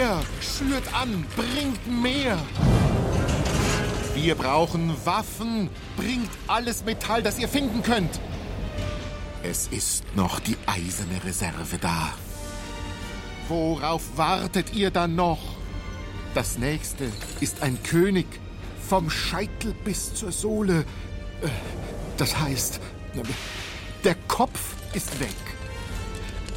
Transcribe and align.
Mehr! 0.00 0.22
Schürt 0.40 0.94
an! 0.94 1.26
Bringt 1.36 1.86
mehr! 1.86 2.38
Wir 4.14 4.34
brauchen 4.34 4.94
Waffen! 5.04 5.68
Bringt 5.94 6.30
alles 6.46 6.86
Metall, 6.86 7.22
das 7.22 7.38
ihr 7.38 7.48
finden 7.48 7.82
könnt! 7.82 8.18
Es 9.42 9.66
ist 9.66 10.04
noch 10.16 10.40
die 10.40 10.56
eiserne 10.64 11.22
Reserve 11.22 11.76
da. 11.78 12.14
Worauf 13.48 14.16
wartet 14.16 14.72
ihr 14.72 14.90
dann 14.90 15.16
noch? 15.16 15.40
Das 16.34 16.56
nächste 16.56 17.12
ist 17.40 17.62
ein 17.62 17.82
König, 17.82 18.26
vom 18.88 19.10
Scheitel 19.10 19.74
bis 19.84 20.14
zur 20.14 20.32
Sohle. 20.32 20.86
Äh, 21.42 21.48
das 22.16 22.40
heißt, 22.40 22.80
der 24.04 24.14
Kopf 24.28 24.60
ist 24.94 25.20
weg. 25.20 25.28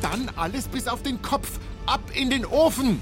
Dann 0.02 0.30
alles 0.38 0.70
bis 0.70 0.88
auf 0.88 1.04
den 1.04 1.22
Kopf. 1.22 1.60
Ab 1.86 2.04
in 2.14 2.30
den 2.30 2.46
Ofen! 2.46 3.02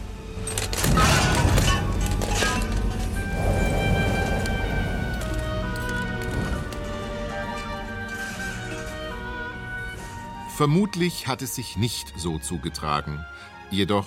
Vermutlich 10.61 11.27
hat 11.27 11.41
es 11.41 11.55
sich 11.55 11.75
nicht 11.75 12.13
so 12.19 12.37
zugetragen. 12.37 13.25
Jedoch, 13.71 14.05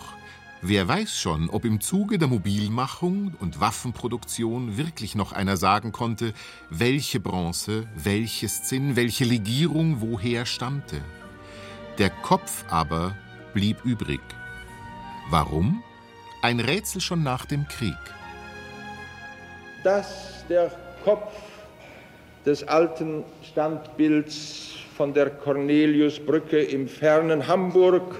wer 0.63 0.87
weiß 0.87 1.19
schon, 1.19 1.51
ob 1.51 1.65
im 1.65 1.81
Zuge 1.81 2.17
der 2.17 2.29
Mobilmachung 2.29 3.35
und 3.41 3.59
Waffenproduktion 3.59 4.77
wirklich 4.77 5.17
noch 5.17 5.33
einer 5.33 5.57
sagen 5.57 5.91
konnte, 5.91 6.33
welche 6.71 7.19
Bronze, 7.19 7.89
welches 7.97 8.63
Zinn, 8.63 8.95
welche 8.95 9.25
Legierung 9.25 10.01
woher 10.01 10.47
stammte. 10.47 11.01
Der 11.99 12.11
Kopf 12.11 12.65
aber 12.69 13.17
blieb 13.53 13.85
übrig. 13.85 14.21
Warum? 15.31 15.83
Ein 16.45 16.61
Rätsel 16.61 17.01
schon 17.01 17.23
nach 17.23 17.47
dem 17.47 17.67
Krieg. 17.69 17.97
Dass 19.83 20.45
der 20.51 20.71
Kopf 21.03 21.33
des 22.45 22.69
alten 22.69 23.25
Standbilds 23.43 24.75
von 24.95 25.15
der 25.15 25.31
Corneliusbrücke 25.31 26.63
im 26.63 26.87
fernen 26.87 27.49
Hamburg 27.49 28.17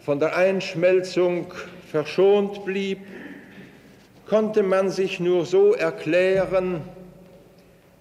von 0.00 0.20
der 0.20 0.36
Einschmelzung 0.36 1.54
verschont 1.90 2.66
blieb, 2.66 2.98
konnte 4.28 4.62
man 4.62 4.90
sich 4.90 5.18
nur 5.18 5.46
so 5.46 5.72
erklären, 5.72 6.82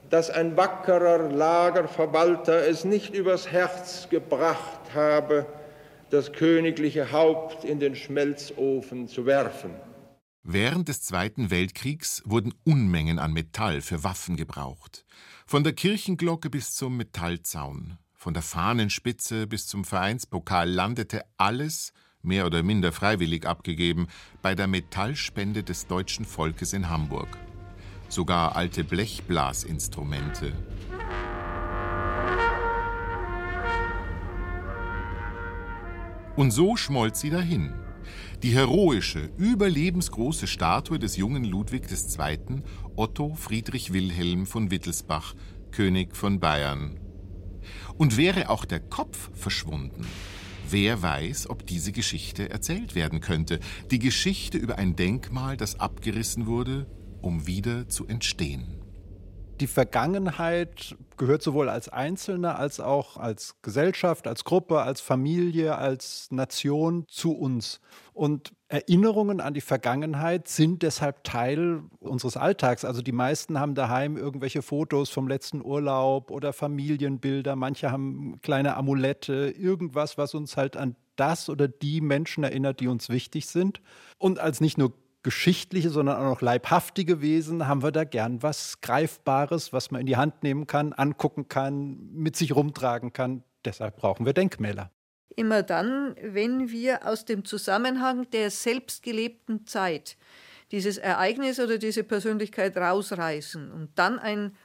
dass 0.09 0.29
ein 0.29 0.57
wackerer 0.57 1.29
Lagerverwalter 1.29 2.67
es 2.67 2.83
nicht 2.83 3.15
übers 3.15 3.49
Herz 3.49 4.09
gebracht 4.09 4.93
habe, 4.93 5.45
das 6.15 6.31
königliche 6.31 7.11
Haupt 7.11 7.65
in 7.65 7.81
den 7.81 7.93
Schmelzofen 7.93 9.09
zu 9.09 9.25
werfen. 9.25 9.71
Während 10.43 10.87
des 10.87 11.01
Zweiten 11.01 11.51
Weltkriegs 11.51 12.23
wurden 12.25 12.53
Unmengen 12.63 13.19
an 13.19 13.33
Metall 13.33 13.81
für 13.81 14.03
Waffen 14.05 14.37
gebraucht. 14.37 15.05
Von 15.45 15.65
der 15.65 15.73
Kirchenglocke 15.73 16.49
bis 16.49 16.73
zum 16.73 16.95
Metallzaun, 16.95 17.97
von 18.13 18.33
der 18.33 18.43
Fahnenspitze 18.43 19.45
bis 19.45 19.67
zum 19.67 19.83
Vereinspokal 19.83 20.69
landete 20.69 21.23
alles, 21.37 21.91
mehr 22.21 22.45
oder 22.45 22.63
minder 22.63 22.93
freiwillig 22.93 23.45
abgegeben, 23.45 24.07
bei 24.41 24.55
der 24.55 24.67
Metallspende 24.67 25.63
des 25.63 25.87
deutschen 25.87 26.23
Volkes 26.23 26.71
in 26.71 26.89
Hamburg. 26.89 27.37
Sogar 28.07 28.55
alte 28.55 28.85
Blechblasinstrumente. 28.85 30.53
Und 36.35 36.51
so 36.51 36.75
schmolz 36.75 37.21
sie 37.21 37.29
dahin. 37.29 37.73
Die 38.43 38.51
heroische, 38.51 39.29
überlebensgroße 39.37 40.47
Statue 40.47 40.99
des 40.99 41.15
jungen 41.15 41.45
Ludwig 41.45 41.87
II. 41.89 42.61
Otto 42.95 43.33
Friedrich 43.35 43.93
Wilhelm 43.93 44.45
von 44.45 44.69
Wittelsbach, 44.69 45.33
König 45.71 46.15
von 46.15 46.39
Bayern. 46.39 46.99
Und 47.97 48.17
wäre 48.17 48.49
auch 48.49 48.65
der 48.65 48.81
Kopf 48.81 49.31
verschwunden, 49.33 50.05
wer 50.69 51.01
weiß, 51.01 51.49
ob 51.49 51.65
diese 51.65 51.91
Geschichte 51.91 52.49
erzählt 52.49 52.95
werden 52.95 53.21
könnte, 53.21 53.59
die 53.89 53.99
Geschichte 53.99 54.57
über 54.57 54.77
ein 54.77 54.95
Denkmal, 54.95 55.57
das 55.57 55.79
abgerissen 55.79 56.45
wurde, 56.45 56.85
um 57.21 57.47
wieder 57.47 57.87
zu 57.87 58.05
entstehen 58.05 58.85
die 59.59 59.67
Vergangenheit 59.67 60.95
gehört 61.17 61.41
sowohl 61.41 61.69
als 61.69 61.89
Einzelner 61.89 62.59
als 62.59 62.79
auch 62.79 63.17
als 63.17 63.55
Gesellschaft, 63.61 64.27
als 64.27 64.43
Gruppe, 64.43 64.81
als 64.81 65.01
Familie, 65.01 65.77
als 65.77 66.29
Nation 66.31 67.05
zu 67.07 67.33
uns. 67.33 67.79
Und 68.13 68.53
Erinnerungen 68.67 69.41
an 69.41 69.53
die 69.53 69.61
Vergangenheit 69.61 70.47
sind 70.47 70.81
deshalb 70.81 71.23
Teil 71.23 71.83
unseres 71.99 72.37
Alltags. 72.37 72.83
Also 72.83 73.01
die 73.01 73.11
meisten 73.11 73.59
haben 73.59 73.75
daheim 73.75 74.17
irgendwelche 74.17 74.61
Fotos 74.61 75.09
vom 75.09 75.27
letzten 75.27 75.63
Urlaub 75.63 76.31
oder 76.31 76.53
Familienbilder. 76.53 77.55
Manche 77.55 77.91
haben 77.91 78.39
kleine 78.41 78.75
Amulette, 78.75 79.53
irgendwas, 79.57 80.17
was 80.17 80.33
uns 80.33 80.57
halt 80.57 80.77
an 80.77 80.95
das 81.15 81.49
oder 81.49 81.67
die 81.67 82.01
Menschen 82.01 82.43
erinnert, 82.43 82.79
die 82.79 82.87
uns 82.87 83.09
wichtig 83.09 83.47
sind. 83.47 83.81
Und 84.17 84.39
als 84.39 84.61
nicht 84.61 84.77
nur 84.77 84.93
geschichtliche, 85.25 85.89
sondern 85.89 86.17
auch 86.17 86.35
noch 86.35 86.41
leibhaftige 86.41 87.19
Wesen, 87.19 87.67
haben 87.67 87.81
wir 87.81 87.91
da 87.91 88.03
gern 88.03 88.43
was 88.43 88.79
Greifbares, 88.81 89.73
was 89.73 89.89
man 89.89 90.01
in 90.01 90.07
die 90.07 90.17
Hand 90.17 90.43
nehmen 90.43 90.67
kann, 90.67 90.93
angucken 90.93 91.49
kann, 91.49 92.11
mit 92.13 92.35
sich 92.35 92.55
rumtragen 92.55 93.11
kann. 93.11 93.43
Deshalb 93.65 93.97
brauchen 93.97 94.27
wir 94.27 94.33
Denkmäler. 94.33 94.91
Immer 95.35 95.63
dann, 95.63 96.15
wenn 96.21 96.69
wir 96.69 97.07
aus 97.07 97.25
dem 97.25 97.43
Zusammenhang 97.43 98.29
der 98.29 98.51
selbstgelebten 98.51 99.65
Zeit 99.65 100.15
dieses 100.71 100.99
Ereignis 100.99 101.59
oder 101.59 101.79
diese 101.79 102.03
Persönlichkeit 102.03 102.77
rausreißen 102.77 103.71
und 103.71 103.89
dann 103.95 104.19
ein 104.19 104.55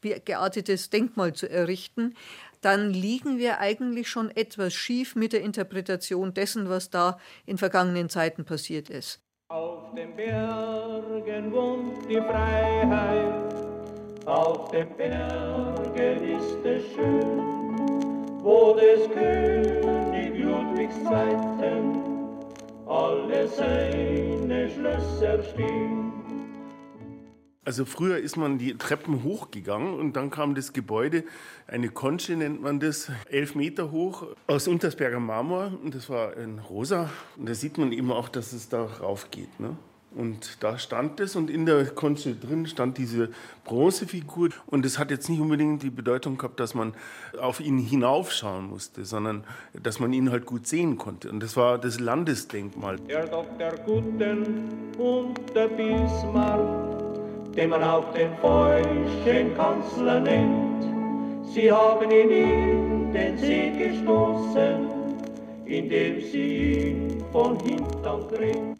geartetes 0.00 0.88
Denkmal 0.88 1.34
zu 1.34 1.50
errichten, 1.50 2.14
dann 2.62 2.94
liegen 2.94 3.36
wir 3.36 3.60
eigentlich 3.60 4.08
schon 4.08 4.30
etwas 4.30 4.72
schief 4.72 5.16
mit 5.16 5.34
der 5.34 5.42
Interpretation 5.42 6.32
dessen, 6.32 6.70
was 6.70 6.88
da 6.88 7.18
in 7.44 7.58
vergangenen 7.58 8.08
Zeiten 8.08 8.46
passiert 8.46 8.88
ist. 8.88 9.20
Auf 9.50 9.94
den 9.96 10.14
Bergen 10.14 11.50
wohnt 11.54 12.06
die 12.06 12.20
Freiheit, 12.20 13.54
auf 14.26 14.70
den 14.70 14.86
Bergen 14.94 16.22
ist 16.22 16.66
es 16.66 16.92
schön, 16.92 17.74
wo 18.42 18.74
des 18.74 19.08
König 19.08 20.38
Ludwigs 20.38 21.02
Zeiten 21.02 22.02
alle 22.86 23.48
seine 23.48 24.68
Schlösser 24.68 25.42
stehen. 25.42 26.17
Also 27.68 27.84
früher 27.84 28.16
ist 28.16 28.38
man 28.38 28.56
die 28.56 28.78
Treppen 28.78 29.24
hochgegangen 29.24 29.92
und 29.92 30.16
dann 30.16 30.30
kam 30.30 30.54
das 30.54 30.72
Gebäude, 30.72 31.22
eine 31.66 31.90
Konsche 31.90 32.32
nennt 32.32 32.62
man 32.62 32.80
das, 32.80 33.12
elf 33.28 33.54
Meter 33.54 33.90
hoch, 33.90 34.26
aus 34.46 34.68
Untersberger 34.68 35.20
Marmor 35.20 35.72
und 35.84 35.94
das 35.94 36.08
war 36.08 36.34
in 36.38 36.60
rosa. 36.60 37.10
Und 37.36 37.46
da 37.46 37.52
sieht 37.52 37.76
man 37.76 37.92
eben 37.92 38.10
auch, 38.10 38.30
dass 38.30 38.54
es 38.54 38.70
da 38.70 38.84
rauf 38.84 39.30
geht. 39.30 39.60
Ne? 39.60 39.76
Und 40.16 40.56
da 40.60 40.78
stand 40.78 41.20
es 41.20 41.36
und 41.36 41.50
in 41.50 41.66
der 41.66 41.84
Konsche 41.84 42.34
drin 42.34 42.66
stand 42.66 42.96
diese 42.96 43.28
Bronzefigur. 43.66 44.48
Und 44.64 44.86
es 44.86 44.98
hat 44.98 45.10
jetzt 45.10 45.28
nicht 45.28 45.40
unbedingt 45.40 45.82
die 45.82 45.90
Bedeutung 45.90 46.38
gehabt, 46.38 46.60
dass 46.60 46.74
man 46.74 46.94
auf 47.38 47.60
ihn 47.60 47.76
hinaufschauen 47.76 48.70
musste, 48.70 49.04
sondern 49.04 49.44
dass 49.74 50.00
man 50.00 50.14
ihn 50.14 50.30
halt 50.30 50.46
gut 50.46 50.66
sehen 50.66 50.96
konnte. 50.96 51.28
Und 51.28 51.40
das 51.40 51.54
war 51.54 51.76
das 51.76 52.00
Landesdenkmal. 52.00 52.96
Der 53.00 53.26
Dr. 53.26 53.72
Guten 53.84 54.94
und 54.96 55.54
der 55.54 55.68
Bismarck 55.68 57.07
den 57.58 57.70
man 57.70 57.82
auch 57.82 58.12
den 58.14 58.30
falschen 58.40 59.56
Kanzler 59.56 60.20
nennt. 60.20 60.84
Sie 61.52 61.72
haben 61.72 62.08
ihn 62.08 62.30
in 62.30 63.12
den 63.12 63.36
See 63.36 63.72
gestoßen, 63.76 64.86
indem 65.64 66.20
sie 66.20 66.82
ihn 66.82 67.24
von 67.32 67.58
hinten 67.58 67.98
grinnt, 68.28 68.78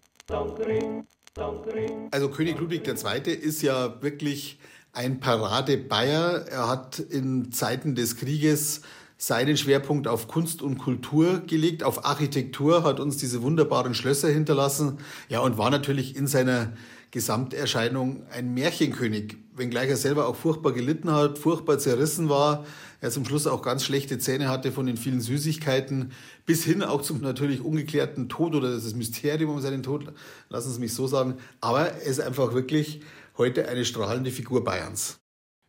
Also 2.13 2.29
König 2.29 2.61
Ludwig 2.61 2.87
II. 2.87 3.33
ist 3.33 3.63
ja 3.63 4.01
wirklich 4.01 4.61
ein 4.93 5.19
Parade-Bayer. 5.19 6.45
Er 6.49 6.69
hat 6.69 7.01
in 7.01 7.51
Zeiten 7.51 7.97
des 7.97 8.17
Krieges 8.17 8.83
seinen 9.17 9.57
Schwerpunkt 9.57 10.07
auf 10.07 10.29
Kunst 10.29 10.63
und 10.63 10.79
Kultur 10.79 11.41
gelegt, 11.41 11.83
auf 11.83 12.05
Architektur, 12.05 12.85
hat 12.85 13.01
uns 13.01 13.17
diese 13.17 13.43
wunderbaren 13.43 13.95
Schlösser 13.95 14.29
hinterlassen. 14.29 14.99
Ja, 15.29 15.41
und 15.41 15.59
war 15.59 15.71
natürlich 15.71 16.15
in 16.15 16.29
seiner 16.29 16.75
Gesamterscheinung 17.11 18.25
ein 18.31 18.53
Märchenkönig, 18.53 19.37
wenngleich 19.55 19.89
er 19.89 19.97
selber 19.97 20.29
auch 20.29 20.37
furchtbar 20.37 20.73
gelitten 20.73 21.11
hat, 21.11 21.39
furchtbar 21.39 21.79
zerrissen 21.79 22.29
war, 22.29 22.67
er 23.01 23.11
zum 23.11 23.25
Schluss 23.25 23.47
auch 23.47 23.63
ganz 23.63 23.85
schlechte 23.85 24.19
Zähne 24.19 24.49
hatte 24.49 24.73
von 24.73 24.87
den 24.87 24.97
vielen 24.97 25.21
Süßigkeiten, 25.21 26.13
bis 26.47 26.65
hin 26.65 26.83
auch 26.83 27.03
zum 27.03 27.21
natürlich 27.21 27.61
ungeklärten 27.61 28.29
Tod 28.29 28.55
oder 28.55 28.73
das 28.73 28.95
Mysterium 28.95 29.51
um 29.51 29.61
seinen 29.61 29.83
Tod, 29.83 30.13
lassen 30.49 30.73
Sie 30.73 30.81
mich 30.81 30.95
so 30.95 31.07
sagen. 31.07 31.37
Aber 31.61 31.91
er 31.91 32.03
ist 32.03 32.21
einfach 32.21 32.53
wirklich 32.53 33.01
heute 33.37 33.69
eine 33.69 33.85
strahlende 33.85 34.33
Figur 34.33 34.65
Bayerns. 34.65 35.21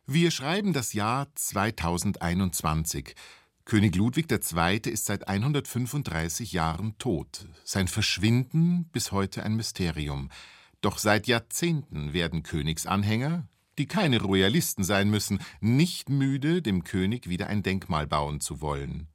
Wir 0.06 0.32
schreiben 0.32 0.72
das 0.72 0.92
Jahr 0.92 1.28
2021. 1.36 3.14
König 3.64 3.94
Ludwig 3.94 4.26
II. 4.28 4.80
ist 4.90 5.06
seit 5.06 5.28
135 5.28 6.52
Jahren 6.52 6.98
tot, 6.98 7.46
sein 7.62 7.86
Verschwinden 7.86 8.88
bis 8.90 9.12
heute 9.12 9.44
ein 9.44 9.54
Mysterium. 9.54 10.30
Doch 10.80 10.98
seit 10.98 11.26
Jahrzehnten 11.26 12.12
werden 12.12 12.42
Königsanhänger, 12.42 13.46
die 13.78 13.86
keine 13.86 14.20
Royalisten 14.20 14.84
sein 14.84 15.10
müssen, 15.10 15.40
nicht 15.60 16.08
müde, 16.08 16.62
dem 16.62 16.84
König 16.84 17.28
wieder 17.28 17.48
ein 17.48 17.62
Denkmal 17.62 18.06
bauen 18.06 18.40
zu 18.40 18.60
wollen. 18.60 19.08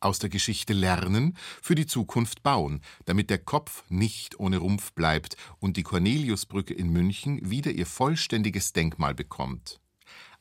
Aus 0.00 0.18
der 0.18 0.30
Geschichte 0.30 0.72
lernen, 0.72 1.36
für 1.62 1.74
die 1.74 1.86
Zukunft 1.86 2.42
bauen, 2.42 2.80
damit 3.06 3.30
der 3.30 3.38
Kopf 3.38 3.84
nicht 3.88 4.38
ohne 4.38 4.58
Rumpf 4.58 4.92
bleibt 4.92 5.36
und 5.58 5.76
die 5.76 5.82
Corneliusbrücke 5.82 6.74
in 6.74 6.90
München 6.90 7.50
wieder 7.50 7.70
ihr 7.70 7.86
vollständiges 7.86 8.72
Denkmal 8.72 9.14
bekommt. 9.14 9.80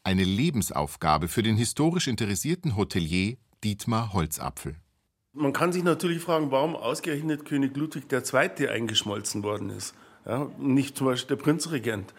Eine 0.04 0.24
Lebensaufgabe 0.24 1.28
für 1.28 1.42
den 1.42 1.56
historisch 1.56 2.08
interessierten 2.08 2.76
Hotelier 2.76 3.38
Dietmar 3.64 4.14
Holzapfel. 4.14 4.76
Man 5.34 5.54
kann 5.54 5.74
sich 5.74 5.84
natürlich 5.84 6.22
fragen, 6.22 6.52
warum 6.52 6.76
ausgerechnet 6.76 7.46
König 7.46 7.76
Ludwig 7.76 8.12
II. 8.12 8.68
eingeschmolzen 8.68 9.42
worden 9.42 9.70
ist. 9.70 9.96
Ja, 10.25 10.50
nicht 10.57 10.98
zum 10.98 11.07
Beispiel 11.07 11.38
der 11.38 11.44
Prinzregent. 11.44 12.13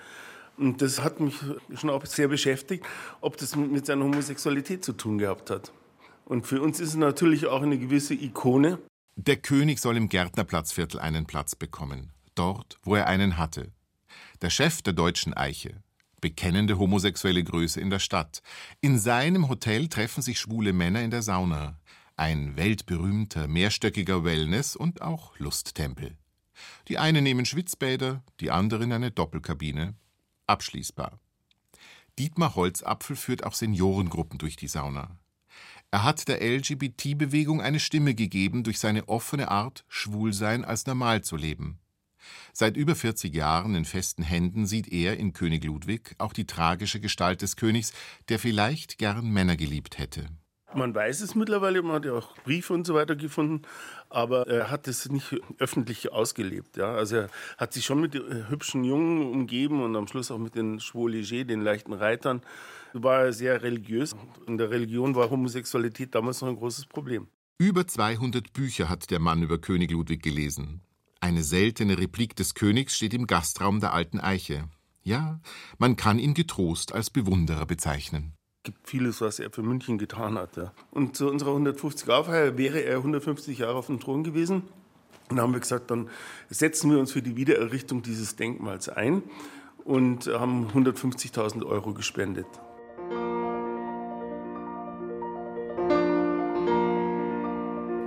Und 0.56 0.80
das 0.80 1.02
hat 1.02 1.20
mich 1.20 1.34
schon 1.74 1.90
auch 1.90 2.06
sehr 2.06 2.28
beschäftigt, 2.28 2.84
ob 3.20 3.36
das 3.36 3.56
mit 3.56 3.86
seiner 3.86 4.04
Homosexualität 4.04 4.84
zu 4.84 4.92
tun 4.92 5.18
gehabt 5.18 5.50
hat. 5.50 5.72
Und 6.24 6.46
für 6.46 6.62
uns 6.62 6.80
ist 6.80 6.90
es 6.90 6.96
natürlich 6.96 7.46
auch 7.46 7.62
eine 7.62 7.78
gewisse 7.78 8.14
Ikone. 8.14 8.78
Der 9.16 9.36
König 9.36 9.80
soll 9.80 9.96
im 9.96 10.08
Gärtnerplatzviertel 10.08 11.00
einen 11.00 11.26
Platz 11.26 11.54
bekommen, 11.54 12.12
dort, 12.34 12.78
wo 12.82 12.94
er 12.94 13.06
einen 13.06 13.38
hatte. 13.38 13.72
Der 14.42 14.50
Chef 14.50 14.82
der 14.82 14.92
Deutschen 14.92 15.34
Eiche, 15.34 15.82
bekennende 16.20 16.78
homosexuelle 16.78 17.44
Größe 17.44 17.80
in 17.80 17.90
der 17.90 17.98
Stadt. 17.98 18.40
In 18.80 18.98
seinem 18.98 19.48
Hotel 19.48 19.88
treffen 19.88 20.22
sich 20.22 20.38
schwule 20.38 20.72
Männer 20.72 21.02
in 21.02 21.10
der 21.10 21.22
Sauna. 21.22 21.78
Ein 22.16 22.56
weltberühmter, 22.56 23.46
mehrstöckiger 23.46 24.24
Wellness- 24.24 24.76
und 24.76 25.02
auch 25.02 25.38
Lusttempel. 25.38 26.16
Die 26.88 26.98
einen 26.98 27.24
nehmen 27.24 27.46
Schwitzbäder, 27.46 28.22
die 28.40 28.50
anderen 28.50 28.92
eine 28.92 29.10
Doppelkabine. 29.10 29.94
Abschließbar. 30.46 31.18
Dietmar 32.18 32.54
Holzapfel 32.54 33.16
führt 33.16 33.44
auch 33.44 33.54
Seniorengruppen 33.54 34.38
durch 34.38 34.56
die 34.56 34.68
Sauna. 34.68 35.18
Er 35.90 36.02
hat 36.02 36.28
der 36.28 36.42
LGBT-Bewegung 36.42 37.60
eine 37.60 37.80
Stimme 37.80 38.14
gegeben 38.14 38.64
durch 38.64 38.78
seine 38.78 39.08
offene 39.08 39.48
Art, 39.48 39.84
Schwulsein 39.88 40.64
als 40.64 40.86
normal 40.86 41.22
zu 41.22 41.36
leben. 41.36 41.78
Seit 42.52 42.76
über 42.76 42.96
40 42.96 43.34
Jahren 43.34 43.74
in 43.74 43.84
festen 43.84 44.22
Händen 44.22 44.66
sieht 44.66 44.88
er 44.88 45.16
in 45.16 45.32
König 45.32 45.64
Ludwig 45.64 46.14
auch 46.18 46.32
die 46.32 46.46
tragische 46.46 47.00
Gestalt 47.00 47.42
des 47.42 47.56
Königs, 47.56 47.92
der 48.28 48.38
vielleicht 48.38 48.98
gern 48.98 49.30
Männer 49.30 49.56
geliebt 49.56 49.98
hätte. 49.98 50.28
Man 50.76 50.94
weiß 50.94 51.22
es 51.22 51.34
mittlerweile, 51.34 51.80
man 51.80 51.96
hat 51.96 52.04
ja 52.04 52.12
auch 52.12 52.36
Briefe 52.44 52.74
und 52.74 52.86
so 52.86 52.92
weiter 52.92 53.16
gefunden, 53.16 53.62
aber 54.10 54.46
er 54.46 54.70
hat 54.70 54.86
es 54.88 55.08
nicht 55.08 55.34
öffentlich 55.56 56.12
ausgelebt. 56.12 56.76
Ja? 56.76 56.94
Also 56.94 57.16
er 57.16 57.30
hat 57.56 57.72
sich 57.72 57.86
schon 57.86 57.98
mit 57.98 58.14
hübschen 58.14 58.84
Jungen 58.84 59.26
umgeben 59.26 59.82
und 59.82 59.96
am 59.96 60.06
Schluss 60.06 60.30
auch 60.30 60.36
mit 60.36 60.54
den 60.54 60.78
Chevaux 60.78 61.08
den 61.08 61.62
leichten 61.62 61.94
Reitern. 61.94 62.42
War 62.92 63.24
er 63.24 63.32
sehr 63.32 63.62
religiös. 63.62 64.14
In 64.46 64.58
der 64.58 64.70
Religion 64.70 65.14
war 65.14 65.30
Homosexualität 65.30 66.14
damals 66.14 66.42
noch 66.42 66.48
ein 66.48 66.56
großes 66.56 66.84
Problem. 66.84 67.28
Über 67.56 67.86
200 67.86 68.52
Bücher 68.52 68.90
hat 68.90 69.10
der 69.10 69.18
Mann 69.18 69.42
über 69.42 69.58
König 69.58 69.90
Ludwig 69.90 70.22
gelesen. 70.22 70.82
Eine 71.20 71.42
seltene 71.42 71.96
Replik 71.96 72.36
des 72.36 72.52
Königs 72.54 72.96
steht 72.96 73.14
im 73.14 73.26
Gastraum 73.26 73.80
der 73.80 73.94
alten 73.94 74.20
Eiche. 74.20 74.68
Ja, 75.02 75.40
man 75.78 75.96
kann 75.96 76.18
ihn 76.18 76.34
getrost 76.34 76.92
als 76.92 77.08
Bewunderer 77.08 77.64
bezeichnen 77.64 78.35
gibt 78.66 78.90
vieles, 78.90 79.20
was 79.20 79.38
er 79.38 79.50
für 79.50 79.62
München 79.62 79.96
getan 79.96 80.36
hat. 80.36 80.56
Ja. 80.56 80.72
Und 80.90 81.16
zu 81.16 81.30
unserer 81.30 81.52
150-Jahr-Feier 81.52 82.58
wäre 82.58 82.80
er 82.80 82.96
150 82.96 83.58
Jahre 83.58 83.76
auf 83.76 83.86
dem 83.86 84.00
Thron 84.00 84.24
gewesen. 84.24 84.64
Und 85.30 85.36
da 85.36 85.42
haben 85.42 85.52
wir 85.52 85.60
gesagt, 85.60 85.90
dann 85.90 86.08
setzen 86.50 86.90
wir 86.90 86.98
uns 86.98 87.12
für 87.12 87.22
die 87.22 87.36
Wiedererrichtung 87.36 88.02
dieses 88.02 88.34
Denkmals 88.34 88.88
ein 88.88 89.22
und 89.84 90.26
haben 90.26 90.68
150.000 90.68 91.64
Euro 91.64 91.94
gespendet. 91.94 92.46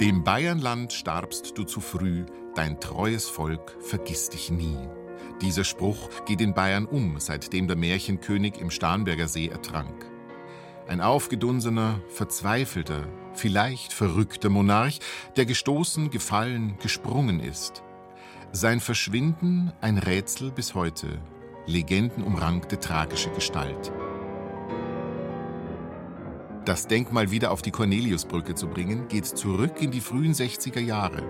Dem 0.02 0.24
Bayernland 0.24 0.94
starbst 0.94 1.58
du 1.58 1.64
zu 1.64 1.80
früh, 1.80 2.26
dein 2.56 2.80
treues 2.82 3.30
Volk 3.30 3.78
vergiss 3.82 4.30
dich 4.30 4.52
nie. 4.52 4.78
Dieser 5.42 5.64
Spruch 5.64 6.10
geht 6.26 6.42
in 6.42 6.54
Bayern 6.54 6.86
um, 6.86 7.18
seitdem 7.20 7.68
der 7.68 7.78
Märchenkönig 7.78 8.60
im 8.60 8.72
Starnberger 8.72 9.30
See 9.30 9.48
ertrank. 9.48 10.19
Ein 10.90 11.02
aufgedunsener, 11.02 12.02
verzweifelter, 12.08 13.04
vielleicht 13.36 13.94
verrückter 13.94 14.50
Monarch, 14.50 14.98
der 15.38 15.46
gestoßen, 15.46 16.10
gefallen, 16.10 16.80
gesprungen 16.82 17.40
ist. 17.40 17.84
Sein 18.54 18.80
Verschwinden 18.80 19.72
ein 19.82 20.00
Rätsel 20.00 20.50
bis 20.50 20.74
heute, 20.74 21.20
legendenumrankte 21.68 22.80
tragische 22.80 23.30
Gestalt. 23.30 23.92
Das 26.66 26.88
Denkmal 26.88 27.30
wieder 27.30 27.52
auf 27.52 27.62
die 27.62 27.70
Corneliusbrücke 27.70 28.56
zu 28.56 28.68
bringen, 28.68 29.08
geht 29.10 29.28
zurück 29.28 29.84
in 29.84 29.92
die 29.92 30.02
frühen 30.02 30.34
60er 30.34 30.80
Jahre. 30.80 31.22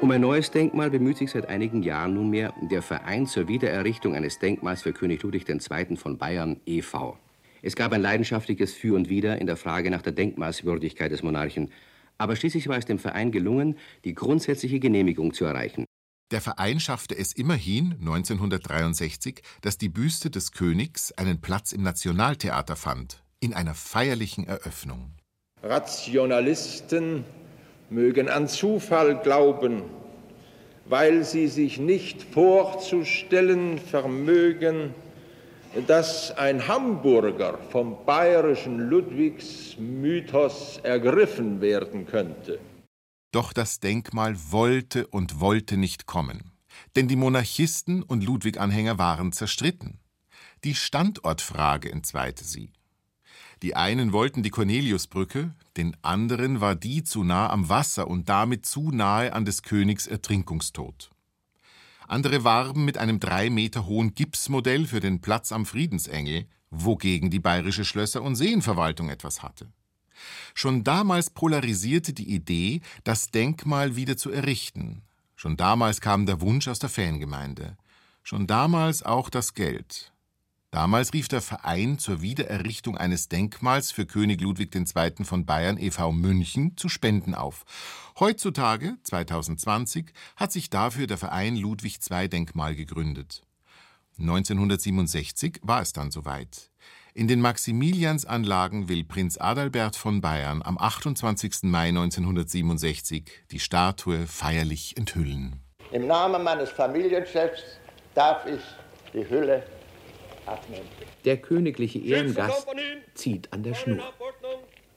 Um 0.00 0.10
ein 0.10 0.22
neues 0.22 0.52
Denkmal 0.52 0.88
bemüht 0.88 1.18
sich 1.18 1.32
seit 1.32 1.50
einigen 1.50 1.82
Jahren 1.82 2.14
nunmehr 2.14 2.54
der 2.62 2.80
Verein 2.80 3.26
zur 3.26 3.46
Wiedererrichtung 3.46 4.14
eines 4.14 4.38
Denkmals 4.38 4.80
für 4.80 4.94
König 4.94 5.22
Ludwig 5.22 5.46
II. 5.46 5.96
von 5.98 6.16
Bayern 6.16 6.58
e.V. 6.64 7.18
Es 7.62 7.76
gab 7.76 7.92
ein 7.92 8.00
leidenschaftliches 8.00 8.72
Für 8.72 8.94
und 8.94 9.08
Wider 9.08 9.38
in 9.38 9.46
der 9.46 9.56
Frage 9.56 9.90
nach 9.90 10.02
der 10.02 10.12
Denkmalswürdigkeit 10.12 11.12
des 11.12 11.22
Monarchen. 11.22 11.70
Aber 12.18 12.36
schließlich 12.36 12.68
war 12.68 12.78
es 12.78 12.84
dem 12.84 12.98
Verein 12.98 13.32
gelungen, 13.32 13.76
die 14.04 14.14
grundsätzliche 14.14 14.80
Genehmigung 14.80 15.32
zu 15.32 15.44
erreichen. 15.44 15.84
Der 16.30 16.40
Verein 16.40 16.78
schaffte 16.78 17.16
es 17.18 17.32
immerhin 17.32 17.96
1963, 18.00 19.42
dass 19.62 19.78
die 19.78 19.88
Büste 19.88 20.30
des 20.30 20.52
Königs 20.52 21.12
einen 21.12 21.40
Platz 21.40 21.72
im 21.72 21.82
Nationaltheater 21.82 22.76
fand, 22.76 23.24
in 23.40 23.52
einer 23.52 23.74
feierlichen 23.74 24.46
Eröffnung. 24.46 25.12
Rationalisten 25.62 27.24
mögen 27.90 28.28
an 28.28 28.48
Zufall 28.48 29.18
glauben, 29.18 29.82
weil 30.86 31.24
sie 31.24 31.48
sich 31.48 31.78
nicht 31.78 32.22
vorzustellen 32.22 33.78
vermögen, 33.78 34.94
dass 35.86 36.32
ein 36.32 36.66
Hamburger 36.66 37.58
vom 37.70 38.04
bayerischen 38.04 38.90
Ludwigsmythos 38.90 40.78
ergriffen 40.82 41.60
werden 41.60 42.06
könnte. 42.06 42.58
Doch 43.32 43.52
das 43.52 43.78
Denkmal 43.78 44.36
wollte 44.50 45.06
und 45.06 45.40
wollte 45.40 45.76
nicht 45.76 46.06
kommen. 46.06 46.50
Denn 46.96 47.06
die 47.08 47.16
Monarchisten 47.16 48.02
und 48.02 48.24
Ludwig-Anhänger 48.24 48.98
waren 48.98 49.32
zerstritten. 49.32 50.00
Die 50.64 50.74
Standortfrage 50.74 51.90
entzweite 51.92 52.44
sie. 52.44 52.72
Die 53.62 53.76
einen 53.76 54.12
wollten 54.12 54.42
die 54.42 54.50
Corneliusbrücke, 54.50 55.54
den 55.76 55.96
anderen 56.02 56.60
war 56.60 56.74
die 56.74 57.04
zu 57.04 57.22
nah 57.24 57.50
am 57.50 57.68
Wasser 57.68 58.08
und 58.08 58.28
damit 58.28 58.66
zu 58.66 58.90
nahe 58.90 59.32
an 59.32 59.44
des 59.44 59.62
Königs 59.62 60.06
Ertrinkungstod. 60.06 61.10
Andere 62.10 62.42
warben 62.42 62.84
mit 62.84 62.98
einem 62.98 63.20
drei 63.20 63.50
Meter 63.50 63.86
hohen 63.86 64.16
Gipsmodell 64.16 64.84
für 64.84 64.98
den 64.98 65.20
Platz 65.20 65.52
am 65.52 65.64
Friedensengel, 65.64 66.46
wogegen 66.68 67.30
die 67.30 67.38
bayerische 67.38 67.84
Schlösser- 67.84 68.22
und 68.22 68.34
Seenverwaltung 68.34 69.10
etwas 69.10 69.44
hatte. 69.44 69.72
Schon 70.52 70.82
damals 70.82 71.30
polarisierte 71.30 72.12
die 72.12 72.34
Idee, 72.34 72.80
das 73.04 73.30
Denkmal 73.30 73.94
wieder 73.94 74.16
zu 74.16 74.32
errichten. 74.32 75.02
Schon 75.36 75.56
damals 75.56 76.00
kam 76.00 76.26
der 76.26 76.40
Wunsch 76.40 76.66
aus 76.66 76.80
der 76.80 76.90
Fangemeinde. 76.90 77.76
Schon 78.24 78.48
damals 78.48 79.04
auch 79.04 79.30
das 79.30 79.54
Geld. 79.54 80.12
Damals 80.70 81.12
rief 81.12 81.26
der 81.26 81.40
Verein 81.40 81.98
zur 81.98 82.22
Wiedererrichtung 82.22 82.96
eines 82.96 83.28
Denkmals 83.28 83.90
für 83.90 84.06
König 84.06 84.40
Ludwig 84.40 84.72
II. 84.72 85.24
von 85.24 85.44
Bayern 85.44 85.76
e.V. 85.78 86.12
München 86.12 86.76
zu 86.76 86.88
Spenden 86.88 87.34
auf. 87.34 87.64
Heutzutage, 88.20 88.96
2020, 89.02 90.12
hat 90.36 90.52
sich 90.52 90.70
dafür 90.70 91.08
der 91.08 91.18
Verein 91.18 91.56
Ludwig 91.56 91.98
II 92.08 92.28
Denkmal 92.28 92.76
gegründet. 92.76 93.42
1967 94.20 95.58
war 95.62 95.82
es 95.82 95.92
dann 95.92 96.12
soweit. 96.12 96.70
In 97.14 97.26
den 97.26 97.40
Maximiliansanlagen 97.40 98.88
will 98.88 99.02
Prinz 99.02 99.38
Adalbert 99.38 99.96
von 99.96 100.20
Bayern 100.20 100.62
am 100.62 100.78
28. 100.78 101.64
Mai 101.64 101.88
1967 101.88 103.24
die 103.50 103.58
Statue 103.58 104.28
feierlich 104.28 104.96
enthüllen. 104.96 105.64
Im 105.90 106.06
Namen 106.06 106.44
meines 106.44 106.70
Familienchefs 106.70 107.62
darf 108.14 108.46
ich 108.46 108.60
die 109.12 109.28
Hülle. 109.28 109.64
Der 111.24 111.36
königliche 111.36 111.98
Ehrengast 111.98 112.66
zieht 113.14 113.52
an 113.52 113.62
der 113.62 113.74
Schnur. 113.74 114.02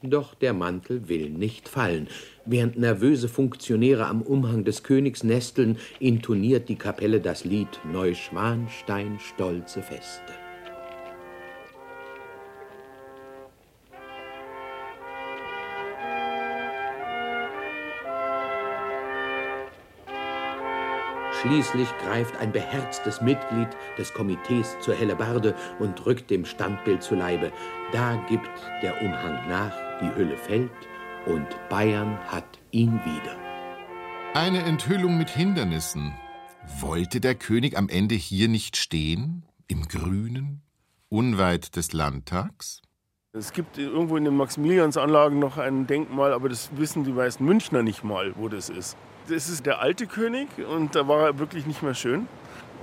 Doch 0.01 0.33
der 0.35 0.53
Mantel 0.53 1.07
will 1.07 1.29
nicht 1.29 1.69
fallen. 1.69 2.09
Während 2.45 2.77
nervöse 2.77 3.29
Funktionäre 3.29 4.07
am 4.07 4.21
Umhang 4.21 4.65
des 4.65 4.83
Königs 4.83 5.23
nesteln, 5.23 5.77
intoniert 5.99 6.67
die 6.67 6.75
Kapelle 6.75 7.21
das 7.21 7.45
Lied 7.45 7.79
Neuschwanstein 7.85 9.17
stolze 9.19 9.81
Feste. 9.81 10.42
Schließlich 21.43 21.89
greift 22.01 22.37
ein 22.37 22.53
beherztes 22.53 23.19
Mitglied 23.19 23.67
des 23.97 24.13
Komitees 24.13 24.77
zur 24.79 24.95
Hellebarde 24.95 25.55
und 25.77 26.05
rückt 26.05 26.29
dem 26.29 26.45
Standbild 26.45 27.03
zu 27.03 27.15
Leibe. 27.15 27.51
Da 27.91 28.15
gibt 28.29 28.49
der 28.81 29.01
Umhang 29.01 29.49
nach, 29.49 29.73
die 29.99 30.15
Hülle 30.15 30.37
fällt 30.37 30.71
und 31.25 31.45
Bayern 31.67 32.17
hat 32.29 32.47
ihn 32.71 32.93
wieder. 33.03 33.35
Eine 34.33 34.63
Enthüllung 34.63 35.17
mit 35.17 35.29
Hindernissen. 35.29 36.13
Wollte 36.79 37.19
der 37.19 37.35
König 37.35 37.77
am 37.77 37.89
Ende 37.89 38.15
hier 38.15 38.47
nicht 38.47 38.77
stehen? 38.77 39.43
Im 39.67 39.89
Grünen? 39.89 40.61
Unweit 41.09 41.75
des 41.75 41.91
Landtags? 41.91 42.81
Es 43.35 43.51
gibt 43.51 43.79
irgendwo 43.79 44.15
in 44.15 44.25
den 44.25 44.37
Maximiliansanlagen 44.37 45.39
noch 45.39 45.57
ein 45.57 45.87
Denkmal, 45.87 46.33
aber 46.33 46.49
das 46.49 46.69
wissen 46.75 47.03
die 47.03 47.11
meisten 47.11 47.43
Münchner 47.45 47.81
nicht 47.81 48.03
mal, 48.03 48.31
wo 48.35 48.47
das 48.47 48.69
ist. 48.69 48.95
Das 49.27 49.49
ist 49.49 49.65
der 49.65 49.81
alte 49.81 50.05
König 50.05 50.49
und 50.59 50.93
da 50.93 51.07
war 51.07 51.25
er 51.25 51.39
wirklich 51.39 51.65
nicht 51.65 51.81
mehr 51.81 51.95
schön. 51.95 52.27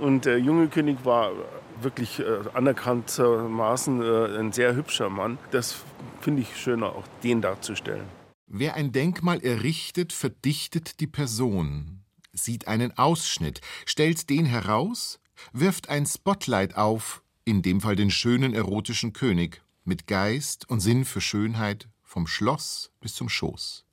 Und 0.01 0.25
der 0.25 0.39
junge 0.39 0.67
König 0.67 1.05
war 1.05 1.31
wirklich 1.79 2.19
äh, 2.19 2.25
anerkanntermaßen 2.53 4.01
äh, 4.01 4.39
ein 4.39 4.51
sehr 4.51 4.75
hübscher 4.75 5.09
Mann. 5.09 5.37
Das 5.51 5.85
finde 6.19 6.41
ich 6.41 6.57
schöner, 6.57 6.87
auch 6.87 7.05
den 7.23 7.41
darzustellen. 7.41 8.03
Wer 8.45 8.75
ein 8.75 8.91
Denkmal 8.91 9.39
errichtet, 9.39 10.11
verdichtet 10.11 10.99
die 10.99 11.07
Person, 11.07 12.03
sieht 12.33 12.67
einen 12.67 12.97
Ausschnitt, 12.97 13.61
stellt 13.85 14.29
den 14.29 14.43
heraus, 14.43 15.21
wirft 15.53 15.87
ein 15.87 16.05
Spotlight 16.05 16.75
auf, 16.75 17.23
in 17.45 17.61
dem 17.61 17.79
Fall 17.79 17.95
den 17.95 18.11
schönen 18.11 18.53
erotischen 18.53 19.13
König, 19.13 19.61
mit 19.83 20.07
Geist 20.07 20.69
und 20.69 20.79
Sinn 20.79 21.05
für 21.05 21.21
Schönheit 21.21 21.87
vom 22.03 22.27
Schloss 22.27 22.91
bis 22.99 23.15
zum 23.15 23.29
Schoß. 23.29 23.85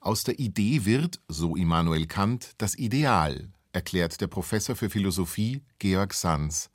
Aus 0.00 0.24
der 0.24 0.38
Idee 0.38 0.84
wird, 0.84 1.20
so 1.28 1.56
Immanuel 1.56 2.06
Kant, 2.06 2.52
das 2.58 2.74
Ideal, 2.74 3.52
erklärt 3.72 4.20
der 4.20 4.26
Professor 4.26 4.74
für 4.74 4.90
Philosophie 4.90 5.62
Georg 5.78 6.14
Sanz. 6.14 6.70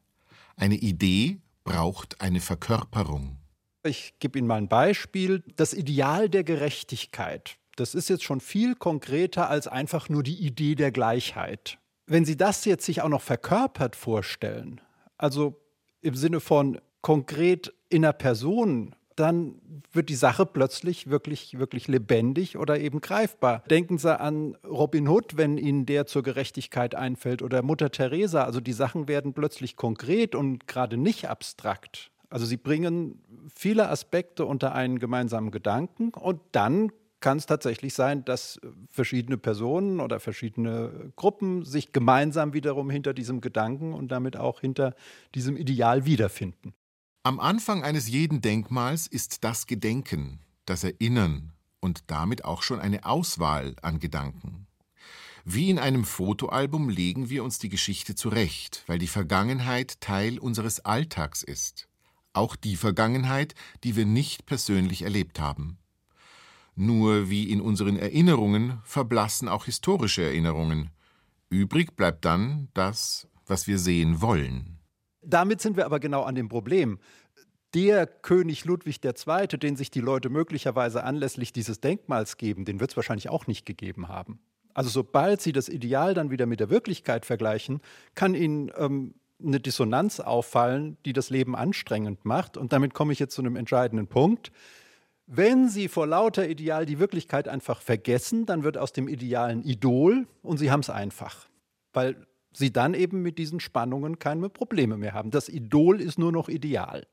Eine 0.56 0.76
Idee 0.76 1.40
braucht 1.64 2.22
eine 2.22 2.40
Verkörperung. 2.40 3.38
Ich 3.84 4.14
gebe 4.20 4.40
Ihnen 4.40 4.48
mal 4.48 4.58
ein 4.58 4.70
Beispiel. 4.70 5.44
Das 5.56 5.74
Ideal 5.74 6.30
der 6.30 6.44
Gerechtigkeit. 6.44 7.58
Das 7.76 7.94
ist 7.94 8.10
jetzt 8.10 8.24
schon 8.24 8.40
viel 8.40 8.76
konkreter 8.76 9.50
als 9.50 9.68
einfach 9.68 10.08
nur 10.08 10.24
die 10.24 10.38
Idee 10.46 10.76
der 10.76 10.92
Gleichheit. 10.92 11.78
Wenn 12.08 12.26
Sie 12.26 12.38
das 12.38 12.66
jetzt 12.66 12.86
sich 12.86 13.02
auch 13.02 13.10
noch 13.10 13.22
verkörpert 13.22 13.96
vorstellen, 13.96 14.82
also 15.18 15.60
im 16.02 16.16
Sinne 16.16 16.40
von 16.40 16.80
konkret 17.06 17.72
in 17.90 18.04
einer 18.04 18.14
Person, 18.14 18.96
dann 19.16 19.62
wird 19.94 20.10
die 20.10 20.16
Sache 20.16 20.44
plötzlich 20.44 21.08
wirklich, 21.08 21.60
wirklich 21.60 21.88
lebendig 21.88 22.58
oder 22.58 22.80
eben 22.80 23.00
greifbar. 23.00 23.64
Denken 23.70 24.00
Sie 24.00 24.20
an 24.20 24.58
Robin 24.68 25.08
Hood, 25.08 25.38
wenn 25.38 25.60
Ihnen 25.60 25.86
der 25.86 26.08
zur 26.08 26.24
Gerechtigkeit 26.24 26.96
einfällt, 26.96 27.44
oder 27.44 27.62
Mutter 27.62 27.92
Teresa. 27.92 28.44
Also 28.44 28.60
die 28.60 28.74
Sachen 28.74 29.08
werden 29.08 29.34
plötzlich 29.34 29.76
konkret 29.76 30.34
und 30.34 30.68
gerade 30.68 30.98
nicht 30.98 31.30
abstrakt. 31.30 32.10
Also 32.32 32.48
sie 32.48 32.58
bringen 32.58 33.22
viele 33.56 33.88
Aspekte 33.88 34.44
unter 34.48 34.74
einen 34.74 34.98
gemeinsamen 34.98 35.52
Gedanken 35.52 36.10
und 36.10 36.42
dann 36.54 36.92
kann 37.20 37.38
es 37.38 37.46
tatsächlich 37.46 37.94
sein, 37.94 38.26
dass 38.26 38.60
verschiedene 38.90 39.38
Personen 39.38 40.00
oder 40.00 40.20
verschiedene 40.20 41.12
Gruppen 41.16 41.66
sich 41.66 41.92
gemeinsam 41.92 42.54
wiederum 42.54 42.90
hinter 42.90 43.14
diesem 43.14 43.42
Gedanken 43.42 43.94
und 43.94 44.08
damit 44.08 44.38
auch 44.38 44.60
hinter 44.60 44.96
diesem 45.36 45.56
Ideal 45.56 46.08
wiederfinden. 46.08 46.74
Am 47.26 47.40
Anfang 47.40 47.84
eines 47.84 48.08
jeden 48.08 48.42
Denkmals 48.42 49.08
ist 49.08 49.44
das 49.44 49.66
Gedenken, 49.66 50.42
das 50.68 50.84
Erinnern 50.84 51.54
und 51.80 52.04
damit 52.06 52.46
auch 52.46 52.62
schon 52.62 52.80
eine 52.80 53.04
Auswahl 53.04 53.76
an 53.82 54.00
Gedanken. 54.00 54.68
Wie 55.44 55.72
in 55.72 55.80
einem 55.80 56.06
Fotoalbum 56.06 56.88
legen 56.88 57.28
wir 57.28 57.44
uns 57.44 57.58
die 57.58 57.70
Geschichte 57.70 58.14
zurecht, 58.14 58.84
weil 58.86 59.00
die 59.00 59.08
Vergangenheit 59.08 60.00
Teil 60.02 60.38
unseres 60.38 60.82
Alltags 60.82 61.42
ist. 61.42 61.88
Auch 62.34 62.56
die 62.56 62.76
Vergangenheit, 62.76 63.56
die 63.84 63.96
wir 63.96 64.06
nicht 64.06 64.46
persönlich 64.46 65.02
erlebt 65.02 65.40
haben. 65.40 65.80
Nur 66.76 67.28
wie 67.32 67.50
in 67.50 67.60
unseren 67.60 67.98
Erinnerungen 67.98 68.82
verblassen 68.84 69.48
auch 69.48 69.66
historische 69.66 70.22
Erinnerungen. 70.22 70.92
Übrig 71.50 71.96
bleibt 71.96 72.24
dann 72.24 72.68
das, 72.76 73.28
was 73.48 73.66
wir 73.66 73.80
sehen 73.80 74.22
wollen. 74.22 74.78
Damit 75.26 75.62
sind 75.62 75.78
wir 75.78 75.86
aber 75.86 76.00
genau 76.00 76.24
an 76.24 76.36
dem 76.36 76.50
Problem. 76.50 77.00
Der 77.74 78.08
König 78.08 78.64
Ludwig 78.66 79.04
II., 79.04 79.48
den 79.48 79.76
sich 79.76 79.92
die 79.92 80.00
Leute 80.00 80.30
möglicherweise 80.30 81.04
anlässlich 81.04 81.52
dieses 81.52 81.82
Denkmals 81.82 82.38
geben, 82.38 82.64
den 82.64 82.80
wird 82.80 82.92
es 82.92 82.96
wahrscheinlich 82.96 83.30
auch 83.30 83.48
nicht 83.48 83.66
gegeben 83.66 84.08
haben. 84.08 84.40
Also 84.74 84.90
sobald 84.90 85.42
sie 85.42 85.52
das 85.52 85.70
Ideal 85.70 86.14
dann 86.14 86.32
wieder 86.32 86.46
mit 86.46 86.60
der 86.60 86.70
Wirklichkeit 86.70 87.26
vergleichen, 87.26 87.82
kann 88.14 88.36
ihnen 88.36 88.72
ähm, 88.78 89.16
eine 89.44 89.60
Dissonanz 89.60 90.20
auffallen, 90.20 90.98
die 91.06 91.14
das 91.14 91.30
Leben 91.30 91.56
anstrengend 91.56 92.26
macht. 92.26 92.58
Und 92.58 92.74
damit 92.74 92.94
komme 92.94 93.14
ich 93.14 93.20
jetzt 93.20 93.36
zu 93.36 93.42
einem 93.42 93.56
entscheidenden 93.56 94.08
Punkt. 94.08 94.52
Wenn 95.28 95.70
Sie 95.70 95.88
vor 95.88 96.06
lauter 96.06 96.48
Ideal 96.48 96.86
die 96.86 97.00
Wirklichkeit 97.00 97.48
einfach 97.48 97.82
vergessen, 97.82 98.46
dann 98.46 98.64
wird 98.64 98.78
aus 98.78 98.94
dem 98.94 99.08
idealen 99.08 99.64
Idol 99.64 100.28
und 100.44 100.58
Sie 100.58 100.72
haben 100.72 100.82
es 100.82 100.90
einfach. 100.90 101.48
Weil 101.94 102.28
sie 102.56 102.72
dann 102.72 102.94
eben 102.94 103.22
mit 103.22 103.38
diesen 103.38 103.60
Spannungen 103.60 104.20
keine 104.20 104.50
Probleme 104.50 104.98
mehr 104.98 105.14
haben. 105.14 105.32
Das 105.32 105.50
Idol 105.50 106.02
ist 106.02 106.18
nur 106.18 106.32
noch 106.32 106.50
ideal. 106.50 107.08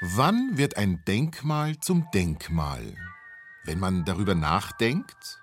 Wann 0.00 0.58
wird 0.58 0.76
ein 0.76 1.02
Denkmal 1.06 1.78
zum 1.78 2.06
Denkmal? 2.12 2.94
Wenn 3.64 3.80
man 3.80 4.04
darüber 4.04 4.34
nachdenkt? 4.34 5.40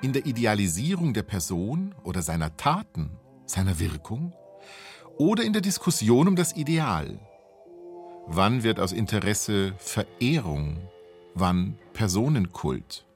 In 0.00 0.12
der 0.12 0.26
Idealisierung 0.26 1.12
der 1.12 1.24
Person 1.24 1.92
oder 2.04 2.22
seiner 2.22 2.56
Taten, 2.56 3.10
seiner 3.46 3.80
Wirkung? 3.80 4.32
Oder 5.16 5.42
in 5.42 5.52
der 5.52 5.62
Diskussion 5.62 6.28
um 6.28 6.36
das 6.36 6.54
Ideal? 6.54 7.18
Wann 8.28 8.62
wird 8.62 8.78
aus 8.78 8.92
Interesse 8.92 9.74
Verehrung? 9.78 10.78
Wann 11.34 11.76
Personenkult? 11.94 13.07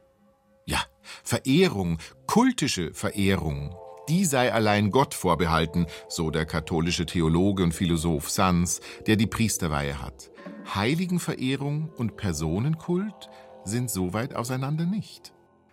Verehrung, 1.23 1.99
kultische 2.27 2.93
Verehrung, 2.95 3.75
die 4.09 4.25
sei 4.25 4.53
allein 4.53 4.91
Gott 4.91 5.15
vorbehalten, 5.15 5.87
so 6.09 6.31
der 6.31 6.47
katholische 6.47 7.07
Theologe 7.07 7.63
und 7.63 7.73
Philosoph 7.73 8.31
Sanz, 8.31 8.81
der 9.07 9.17
die 9.17 9.27
Priesterweihe 9.27 10.01
hat. 10.01 10.31
Heiligenverehrung 10.75 11.91
und 11.97 12.17
Personenkult 12.17 13.31
sind 13.65 13.91
so 13.91 14.13
weit 14.13 14.35
auseinander 14.35 14.87
nicht. 14.87 15.33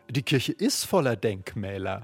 Die 0.10 0.24
Kirche 0.24 0.52
ist 0.52 0.86
voller 0.86 1.16
Denkmäler. 1.16 2.04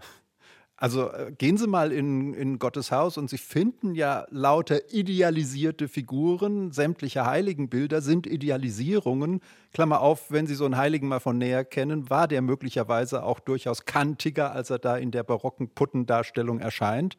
Also 0.77 1.09
äh, 1.09 1.31
gehen 1.37 1.57
Sie 1.57 1.67
mal 1.67 1.93
in, 1.93 2.33
in 2.33 2.59
Gottes 2.59 2.91
Haus 2.91 3.17
und 3.17 3.29
Sie 3.29 3.37
finden 3.37 3.95
ja 3.95 4.25
lauter 4.29 4.93
idealisierte 4.93 5.87
Figuren. 5.87 6.71
Sämtliche 6.71 7.25
Heiligenbilder 7.25 8.01
sind 8.01 8.27
Idealisierungen. 8.27 9.39
Klammer 9.73 10.01
auf, 10.01 10.31
wenn 10.31 10.47
Sie 10.47 10.55
so 10.55 10.65
einen 10.65 10.75
Heiligen 10.75 11.07
mal 11.07 11.21
von 11.21 11.37
näher 11.37 11.63
kennen, 11.63 12.09
war 12.09 12.27
der 12.27 12.41
möglicherweise 12.41 13.23
auch 13.23 13.39
durchaus 13.39 13.85
kantiger, 13.85 14.51
als 14.51 14.69
er 14.69 14.79
da 14.79 14.97
in 14.97 15.11
der 15.11 15.23
barocken 15.23 15.69
Puttendarstellung 15.69 16.59
erscheint. 16.59 17.15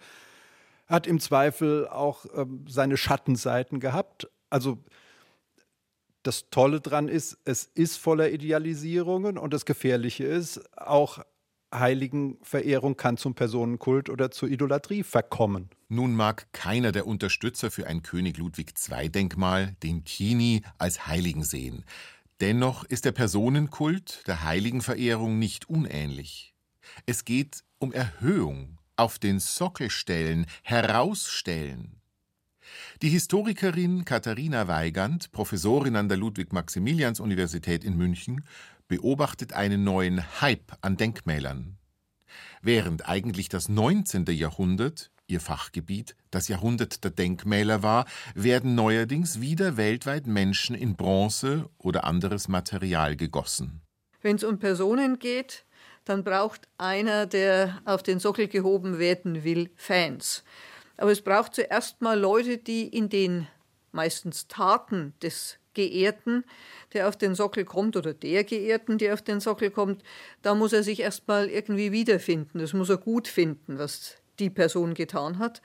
Hat 0.87 1.07
im 1.07 1.19
Zweifel 1.19 1.89
auch 1.89 2.27
ähm, 2.37 2.67
seine 2.69 2.99
Schattenseiten 2.99 3.81
gehabt. 3.81 4.29
Also 4.51 4.79
das 6.23 6.51
Tolle 6.51 6.81
dran 6.83 7.09
ist, 7.09 7.39
es 7.45 7.65
ist 7.75 7.97
voller 7.97 8.31
Idealisierungen 8.31 9.39
und 9.39 9.55
das 9.55 9.65
Gefährliche 9.65 10.25
ist, 10.25 10.61
auch 10.77 11.21
Heiligenverehrung 11.75 12.97
kann 12.97 13.17
zum 13.17 13.35
Personenkult 13.35 14.09
oder 14.09 14.31
zur 14.31 14.49
Idolatrie 14.49 15.03
verkommen. 15.03 15.71
Nun 15.89 16.15
mag 16.15 16.53
keiner 16.53 16.93
der 16.93 17.07
Unterstützer 17.07 17.71
für 17.71 17.87
ein 17.87 18.03
König 18.03 18.39
Ludwig 18.39 18.75
II-Denkmal 18.89 19.77
den 19.83 20.05
Kini 20.05 20.63
als 20.79 21.07
Heiligen 21.07 21.45
sehen. 21.45 21.85
Dennoch 22.41 22.85
ist 22.85 23.05
der 23.05 23.13
Personenkult 23.13 24.27
der 24.27 24.45
Heiligenverehrung 24.45 25.39
nicht 25.39 25.69
unähnlich. 25.69 26.55
Es 27.07 27.25
geht 27.25 27.65
um 27.79 27.93
Erhöhung, 27.93 28.79
auf 28.97 29.19
den 29.19 29.41
Sockel 29.41 29.91
stellen, 29.91 30.47
herausstellen. 30.63 32.01
Die 33.03 33.11
Historikerin 33.11 34.05
Katharina 34.05 34.69
Weigand, 34.69 35.31
Professorin 35.33 35.97
an 35.97 36.09
der 36.09 36.19
Ludwig-Maximilians-Universität 36.19 37.85
in 37.85 37.97
München, 37.97 38.45
beobachtet 38.89 39.53
einen 39.53 39.85
neuen 39.85 40.41
Hype 40.41 40.73
an 40.81 40.97
Denkmälern. 40.97 41.79
Während 42.63 43.09
eigentlich 43.09 43.49
das 43.49 43.69
19. 43.69 44.27
Jahrhundert, 44.27 45.11
ihr 45.27 45.41
Fachgebiet, 45.41 46.17
das 46.31 46.49
Jahrhundert 46.49 47.05
der 47.05 47.11
Denkmäler 47.11 47.83
war, 47.83 48.07
werden 48.35 48.75
neuerdings 48.75 49.41
wieder 49.41 49.77
weltweit 49.77 50.27
Menschen 50.27 50.75
in 50.75 50.97
Bronze 50.97 51.69
oder 51.79 52.05
anderes 52.05 52.49
Material 52.49 53.17
gegossen. 53.17 53.83
Wenn 54.23 54.37
es 54.37 54.45
um 54.45 54.59
Personen 54.59 55.19
geht, 55.19 55.65
dann 56.05 56.23
braucht 56.25 56.69
einer, 56.79 57.27
der 57.27 57.81
auf 57.85 58.03
den 58.03 58.21
Sockel 58.21 58.49
gehoben 58.49 58.99
werden 58.99 59.45
will, 59.45 59.71
Fans. 59.77 60.45
Aber 60.97 61.11
es 61.11 61.21
braucht 61.21 61.55
zuerst 61.55 62.01
mal 62.01 62.19
Leute, 62.19 62.59
die 62.59 62.87
in 62.87 63.09
den 63.09 63.49
meistens 63.93 64.47
Taten 64.49 65.15
des 65.23 65.59
Geehrten, 65.77 66.45
der 66.95 67.09
auf 67.09 67.17
den 67.17 67.35
Sockel 67.35 67.65
kommt, 67.65 67.97
oder 67.97 68.15
der 68.15 68.43
Geehrten, 68.45 68.97
der 68.99 69.13
auf 69.13 69.23
den 69.23 69.41
Sockel 69.41 69.71
kommt, 69.71 70.03
da 70.43 70.55
muss 70.55 70.73
er 70.73 70.83
sich 70.83 71.01
erstmal 71.01 71.49
irgendwie 71.49 71.93
wiederfinden. 71.93 72.59
Das 72.59 72.73
muss 72.73 72.89
er 72.89 72.97
gut 72.97 73.29
finden, 73.29 73.79
was 73.79 74.17
die 74.39 74.51
Person 74.51 74.95
getan 74.95 75.39
hat. 75.39 75.61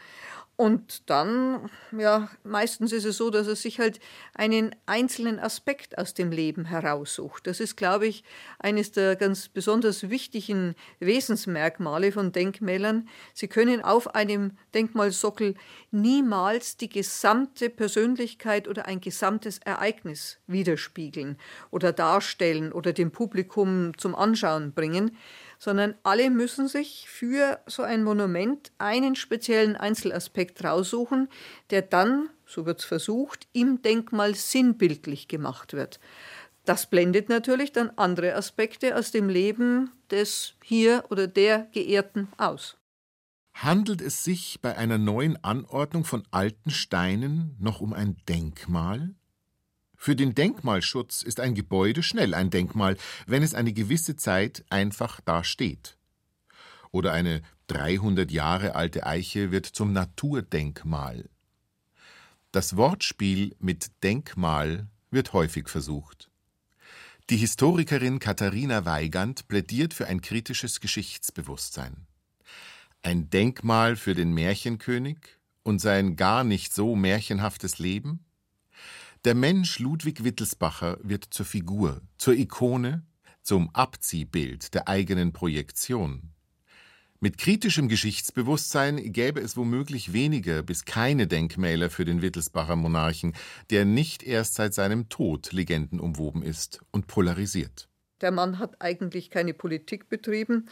Und 0.62 1.10
dann, 1.10 1.72
ja, 1.92 2.30
meistens 2.44 2.92
ist 2.92 3.06
es 3.06 3.18
so, 3.18 3.32
dass 3.32 3.48
er 3.48 3.56
sich 3.56 3.80
halt 3.80 4.00
einen 4.36 4.76
einzelnen 4.86 5.40
Aspekt 5.40 5.98
aus 5.98 6.14
dem 6.14 6.32
Leben 6.32 6.66
heraussucht. 6.66 7.48
Das 7.48 7.60
ist, 7.60 7.78
glaube 7.78 8.06
ich, 8.06 8.24
eines 8.60 8.92
der 8.92 9.16
ganz 9.16 9.50
besonders 9.50 10.12
wichtigen 10.12 10.76
Wesensmerkmale 11.00 12.12
von 12.12 12.32
Denkmälern. 12.32 13.10
Sie 13.34 13.48
können 13.48 13.84
auf 13.84 14.14
einem 14.14 14.52
Denkmalsockel 14.76 15.56
niemals 15.90 16.78
die 16.78 16.90
gesamte 16.90 17.72
Persönlichkeit 17.72 18.68
oder 18.68 18.86
ein 18.86 19.02
gesamtes 19.02 19.58
Ereignis 19.66 20.38
widerspiegeln 20.46 21.40
oder 21.72 21.92
darstellen 21.92 22.72
oder 22.72 22.94
dem 22.94 23.10
Publikum 23.10 23.98
zum 23.98 24.14
Anschauen 24.14 24.74
bringen, 24.74 25.18
sondern 25.62 25.94
alle 26.02 26.32
müssen 26.32 26.68
sich 26.68 27.08
für 27.08 27.60
so 27.68 27.84
ein 27.84 28.04
Monument 28.04 28.72
einen 28.80 29.16
speziellen 29.16 29.76
Einzelaspekt 29.76 30.64
raussuchen, 30.64 31.30
der 31.70 31.84
dann, 31.84 32.30
so 32.48 32.66
wird 32.66 32.80
es 32.80 32.86
versucht, 32.86 33.48
im 33.54 33.80
Denkmal 33.84 34.34
sinnbildlich 34.34 35.28
gemacht 35.28 35.74
wird. 35.74 36.00
Das 36.66 36.90
blendet 36.90 37.30
natürlich 37.30 37.72
dann 37.72 37.92
andere 37.96 38.34
Aspekte 38.34 38.96
aus 38.96 39.12
dem 39.12 39.30
Leben 39.30 39.92
des 40.10 40.56
hier 40.64 41.04
oder 41.12 41.28
der 41.28 41.68
Geehrten 41.74 42.30
aus. 42.38 42.78
Handelt 43.54 44.02
es 44.02 44.24
sich 44.24 44.62
bei 44.64 44.76
einer 44.76 44.98
neuen 44.98 45.44
Anordnung 45.44 46.06
von 46.06 46.24
alten 46.32 46.72
Steinen 46.72 47.56
noch 47.60 47.82
um 47.82 47.94
ein 47.94 48.18
Denkmal? 48.28 49.14
Für 50.04 50.16
den 50.16 50.34
Denkmalschutz 50.34 51.22
ist 51.22 51.40
ein 51.40 51.54
Gebäude 51.54 52.02
schnell 52.02 52.34
ein 52.34 52.50
Denkmal, 52.50 52.98
wenn 53.28 53.44
es 53.44 53.54
eine 53.54 53.72
gewisse 53.72 54.16
Zeit 54.16 54.66
einfach 54.72 55.22
da 55.22 55.44
steht. 55.44 55.96
Oder 56.90 57.14
eine 57.14 57.44
300 57.68 58.32
Jahre 58.32 58.74
alte 58.74 59.06
Eiche 59.06 59.52
wird 59.52 59.68
zum 59.68 59.94
Naturdenkmal. 59.94 61.30
Das 62.52 62.78
Wortspiel 62.78 63.56
mit 63.60 63.92
Denkmal 64.02 64.88
wird 65.12 65.34
häufig 65.34 65.70
versucht. 65.70 66.32
Die 67.30 67.38
Historikerin 67.38 68.18
Katharina 68.18 68.86
Weigand 68.86 69.48
plädiert 69.50 69.94
für 69.94 70.08
ein 70.08 70.22
kritisches 70.22 70.80
Geschichtsbewusstsein. 70.80 72.08
Ein 73.04 73.30
Denkmal 73.30 73.96
für 73.96 74.16
den 74.16 74.34
Märchenkönig 74.34 75.18
und 75.62 75.78
sein 75.78 76.16
gar 76.16 76.44
nicht 76.44 76.74
so 76.74 76.96
märchenhaftes 76.96 77.78
Leben? 77.78 78.26
Der 79.24 79.36
Mensch 79.36 79.78
Ludwig 79.78 80.24
Wittelsbacher 80.24 80.98
wird 81.04 81.28
zur 81.30 81.46
Figur, 81.46 82.02
zur 82.18 82.34
Ikone, 82.34 83.06
zum 83.44 83.70
Abziehbild 83.72 84.74
der 84.74 84.88
eigenen 84.88 85.32
Projektion. 85.32 86.32
Mit 87.20 87.38
kritischem 87.38 87.88
Geschichtsbewusstsein 87.88 89.14
gäbe 89.14 89.40
es 89.40 89.56
womöglich 89.56 90.12
weniger 90.12 90.64
bis 90.64 90.86
keine 90.86 91.28
Denkmäler 91.28 91.92
für 91.92 92.04
den 92.04 92.24
Wittelsbacher 92.24 92.76
Monarchen, 92.76 93.36
der 93.70 93.86
nicht 93.86 94.24
erst 94.24 94.56
seit 94.56 94.74
seinem 94.74 95.08
Tod 95.08 95.52
legendenumwoben 95.52 96.42
ist 96.42 96.80
und 96.90 97.06
polarisiert. 97.06 97.90
Der 98.22 98.32
Mann 98.32 98.58
hat 98.58 98.82
eigentlich 98.82 99.30
keine 99.30 99.54
Politik 99.54 100.10
betrieben. 100.10 100.68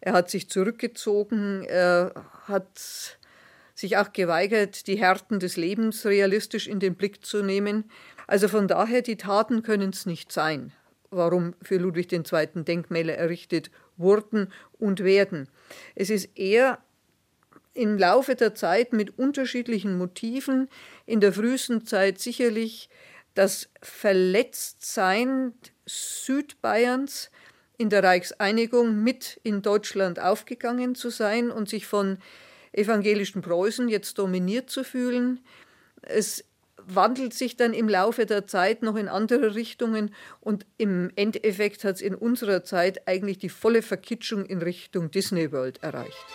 Er 0.00 0.14
hat 0.14 0.28
sich 0.28 0.50
zurückgezogen, 0.50 1.62
er 1.62 2.12
hat 2.48 3.20
sich 3.82 3.98
auch 3.98 4.12
geweigert, 4.12 4.86
die 4.86 4.96
Härten 4.96 5.38
des 5.38 5.56
Lebens 5.56 6.06
realistisch 6.06 6.66
in 6.66 6.80
den 6.80 6.94
Blick 6.94 7.24
zu 7.24 7.42
nehmen. 7.42 7.90
Also 8.26 8.48
von 8.48 8.66
daher, 8.66 9.02
die 9.02 9.16
Taten 9.16 9.62
können 9.62 9.90
es 9.90 10.06
nicht 10.06 10.32
sein, 10.32 10.72
warum 11.10 11.54
für 11.60 11.76
Ludwig 11.76 12.10
II. 12.10 12.64
Denkmäler 12.64 13.14
errichtet 13.14 13.70
wurden 13.96 14.50
und 14.78 15.04
werden. 15.04 15.48
Es 15.94 16.08
ist 16.08 16.38
eher 16.38 16.78
im 17.74 17.98
Laufe 17.98 18.34
der 18.34 18.54
Zeit 18.54 18.92
mit 18.92 19.18
unterschiedlichen 19.18 19.98
Motiven, 19.98 20.68
in 21.04 21.20
der 21.20 21.32
frühesten 21.32 21.84
Zeit 21.84 22.18
sicherlich 22.18 22.88
das 23.34 23.68
Verletztsein 23.80 25.54
Südbayerns 25.86 27.30
in 27.78 27.90
der 27.90 28.04
Reichseinigung 28.04 29.02
mit 29.02 29.40
in 29.42 29.62
Deutschland 29.62 30.20
aufgegangen 30.20 30.94
zu 30.94 31.10
sein 31.10 31.50
und 31.50 31.68
sich 31.68 31.86
von 31.86 32.18
evangelischen 32.72 33.42
Preußen 33.42 33.88
jetzt 33.88 34.18
dominiert 34.18 34.70
zu 34.70 34.84
fühlen. 34.84 35.40
Es 36.02 36.44
wandelt 36.86 37.34
sich 37.34 37.56
dann 37.56 37.74
im 37.74 37.88
Laufe 37.88 38.26
der 38.26 38.46
Zeit 38.46 38.82
noch 38.82 38.96
in 38.96 39.08
andere 39.08 39.54
Richtungen 39.54 40.14
und 40.40 40.66
im 40.78 41.10
Endeffekt 41.16 41.84
hat 41.84 41.96
es 41.96 42.00
in 42.00 42.14
unserer 42.14 42.64
Zeit 42.64 43.06
eigentlich 43.06 43.38
die 43.38 43.48
volle 43.48 43.82
Verkitschung 43.82 44.44
in 44.44 44.62
Richtung 44.62 45.10
Disney 45.10 45.52
World 45.52 45.82
erreicht. 45.82 46.26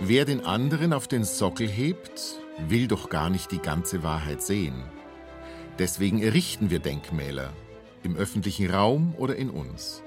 Wer 0.00 0.24
den 0.24 0.44
anderen 0.44 0.92
auf 0.92 1.08
den 1.08 1.24
Sockel 1.24 1.66
hebt, 1.66 2.36
will 2.68 2.86
doch 2.86 3.10
gar 3.10 3.30
nicht 3.30 3.50
die 3.50 3.58
ganze 3.58 4.02
Wahrheit 4.02 4.42
sehen. 4.42 4.84
Deswegen 5.78 6.22
errichten 6.22 6.70
wir 6.70 6.78
Denkmäler, 6.78 7.52
im 8.04 8.16
öffentlichen 8.16 8.70
Raum 8.70 9.14
oder 9.16 9.34
in 9.36 9.50
uns. 9.50 10.02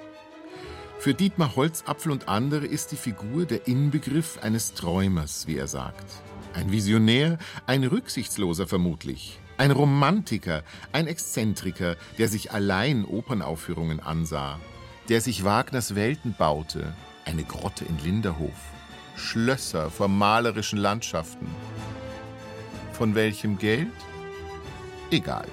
Für 1.01 1.15
Dietmar 1.15 1.55
Holzapfel 1.55 2.11
und 2.11 2.27
andere 2.27 2.67
ist 2.67 2.91
die 2.91 2.95
Figur 2.95 3.47
der 3.47 3.67
Inbegriff 3.67 4.37
eines 4.43 4.75
Träumers, 4.75 5.47
wie 5.47 5.57
er 5.57 5.65
sagt. 5.65 6.05
Ein 6.53 6.71
Visionär, 6.71 7.39
ein 7.65 7.83
Rücksichtsloser 7.83 8.67
vermutlich, 8.67 9.39
ein 9.57 9.71
Romantiker, 9.71 10.61
ein 10.91 11.07
Exzentriker, 11.07 11.95
der 12.19 12.27
sich 12.27 12.51
allein 12.51 13.03
Opernaufführungen 13.03 13.99
ansah, 13.99 14.59
der 15.09 15.21
sich 15.21 15.43
Wagners 15.43 15.95
Welten 15.95 16.35
baute, 16.37 16.93
eine 17.25 17.45
Grotte 17.45 17.83
in 17.83 17.97
Linderhof, 17.97 18.61
Schlösser 19.15 19.89
vor 19.89 20.07
malerischen 20.07 20.77
Landschaften. 20.77 21.47
Von 22.93 23.15
welchem 23.15 23.57
Geld? 23.57 23.87
Egal. 25.09 25.47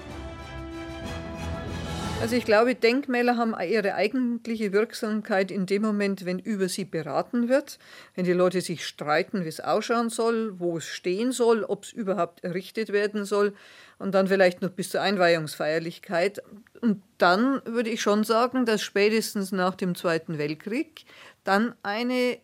Also 2.21 2.35
ich 2.35 2.43
glaube, 2.43 2.75
Denkmäler 2.75 3.37
haben 3.37 3.55
ihre 3.61 3.95
eigentliche 3.95 4.73
Wirksamkeit 4.73 5.51
in 5.51 5.65
dem 5.65 5.83
Moment, 5.83 6.25
wenn 6.25 6.37
über 6.37 6.67
sie 6.67 6.83
beraten 6.83 7.47
wird, 7.47 7.79
wenn 8.13 8.25
die 8.25 8.33
Leute 8.33 8.59
sich 8.59 8.85
streiten, 8.85 9.45
wie 9.45 9.47
es 9.47 9.61
ausschauen 9.61 10.09
soll, 10.09 10.59
wo 10.59 10.77
es 10.77 10.85
stehen 10.85 11.31
soll, 11.31 11.63
ob 11.63 11.85
es 11.85 11.93
überhaupt 11.93 12.43
errichtet 12.43 12.91
werden 12.91 13.23
soll 13.23 13.53
und 13.99 14.13
dann 14.13 14.27
vielleicht 14.27 14.61
noch 14.61 14.71
bis 14.71 14.89
zur 14.89 15.01
Einweihungsfeierlichkeit. 15.01 16.43
Und 16.81 17.01
dann 17.17 17.61
würde 17.63 17.89
ich 17.89 18.01
schon 18.01 18.25
sagen, 18.25 18.65
dass 18.65 18.81
spätestens 18.81 19.53
nach 19.53 19.75
dem 19.75 19.95
Zweiten 19.95 20.37
Weltkrieg 20.37 21.05
dann 21.45 21.73
eine 21.83 22.37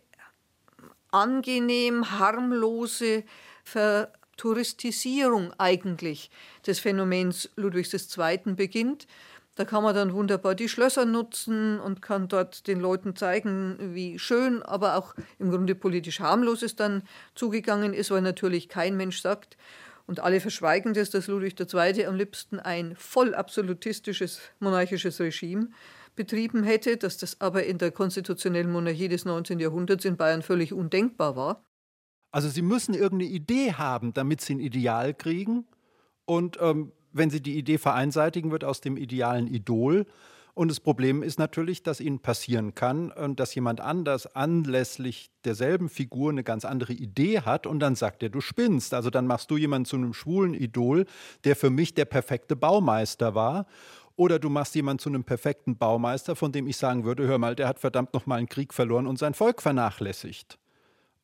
angenehm 1.10 2.18
harmlose 2.18 3.24
Vertouristisierung 3.62 5.52
eigentlich 5.58 6.30
des 6.66 6.78
Phänomens 6.78 7.50
Ludwigs 7.56 7.92
II. 7.92 8.54
beginnt 8.54 9.06
da 9.56 9.64
kann 9.64 9.82
man 9.82 9.94
dann 9.94 10.12
wunderbar 10.12 10.54
die 10.54 10.68
Schlösser 10.68 11.06
nutzen 11.06 11.80
und 11.80 12.02
kann 12.02 12.28
dort 12.28 12.66
den 12.66 12.78
Leuten 12.78 13.16
zeigen, 13.16 13.76
wie 13.94 14.18
schön, 14.18 14.62
aber 14.62 14.96
auch 14.96 15.14
im 15.38 15.50
Grunde 15.50 15.74
politisch 15.74 16.20
harmlos 16.20 16.62
es 16.62 16.76
dann 16.76 17.02
zugegangen 17.34 17.94
ist, 17.94 18.10
weil 18.10 18.20
natürlich 18.20 18.68
kein 18.68 18.96
Mensch 18.96 19.20
sagt, 19.20 19.56
und 20.06 20.20
alle 20.20 20.40
verschweigen 20.40 20.94
das, 20.94 21.10
dass 21.10 21.26
Ludwig 21.26 21.58
II. 21.58 22.06
am 22.06 22.14
liebsten 22.14 22.60
ein 22.60 22.94
voll 22.94 23.34
absolutistisches 23.34 24.40
monarchisches 24.60 25.18
Regime 25.18 25.70
betrieben 26.14 26.62
hätte, 26.62 26.96
dass 26.96 27.18
das 27.18 27.40
aber 27.40 27.64
in 27.64 27.78
der 27.78 27.90
konstitutionellen 27.90 28.70
Monarchie 28.70 29.08
des 29.08 29.24
19. 29.24 29.58
Jahrhunderts 29.58 30.04
in 30.04 30.16
Bayern 30.16 30.42
völlig 30.42 30.72
undenkbar 30.72 31.34
war. 31.34 31.64
Also 32.30 32.48
Sie 32.48 32.62
müssen 32.62 32.94
irgendeine 32.94 33.30
Idee 33.30 33.72
haben, 33.72 34.14
damit 34.14 34.40
Sie 34.42 34.54
ein 34.54 34.60
Ideal 34.60 35.12
kriegen. 35.12 35.66
Und 36.24 36.58
ähm, 36.60 36.92
wenn 37.16 37.30
sie 37.30 37.40
die 37.40 37.56
Idee 37.56 37.78
vereinseitigen, 37.78 38.50
wird 38.50 38.64
aus 38.64 38.80
dem 38.80 38.96
idealen 38.96 39.46
Idol. 39.46 40.06
Und 40.56 40.70
das 40.70 40.80
Problem 40.80 41.22
ist 41.22 41.38
natürlich, 41.38 41.82
dass 41.82 42.00
ihnen 42.00 42.18
passieren 42.18 42.74
kann, 42.74 43.10
äh, 43.10 43.28
dass 43.34 43.54
jemand 43.54 43.82
anders 43.82 44.34
anlässlich 44.34 45.30
derselben 45.44 45.90
Figur 45.90 46.30
eine 46.30 46.44
ganz 46.44 46.64
andere 46.64 46.94
Idee 46.94 47.42
hat 47.42 47.66
und 47.66 47.78
dann 47.80 47.94
sagt 47.94 48.22
er, 48.22 48.30
du 48.30 48.40
spinnst. 48.40 48.94
Also 48.94 49.10
dann 49.10 49.26
machst 49.26 49.50
du 49.50 49.58
jemanden 49.58 49.84
zu 49.84 49.96
einem 49.96 50.14
schwulen 50.14 50.54
Idol, 50.54 51.04
der 51.44 51.56
für 51.56 51.68
mich 51.68 51.92
der 51.92 52.06
perfekte 52.06 52.56
Baumeister 52.56 53.34
war. 53.34 53.66
Oder 54.16 54.38
du 54.38 54.48
machst 54.48 54.74
jemanden 54.74 54.98
zu 54.98 55.10
einem 55.10 55.24
perfekten 55.24 55.76
Baumeister, 55.76 56.34
von 56.34 56.52
dem 56.52 56.66
ich 56.66 56.78
sagen 56.78 57.04
würde, 57.04 57.26
hör 57.26 57.36
mal, 57.36 57.54
der 57.54 57.68
hat 57.68 57.78
verdammt 57.78 58.14
nochmal 58.14 58.38
einen 58.38 58.48
Krieg 58.48 58.72
verloren 58.72 59.06
und 59.06 59.18
sein 59.18 59.34
Volk 59.34 59.60
vernachlässigt. 59.60 60.58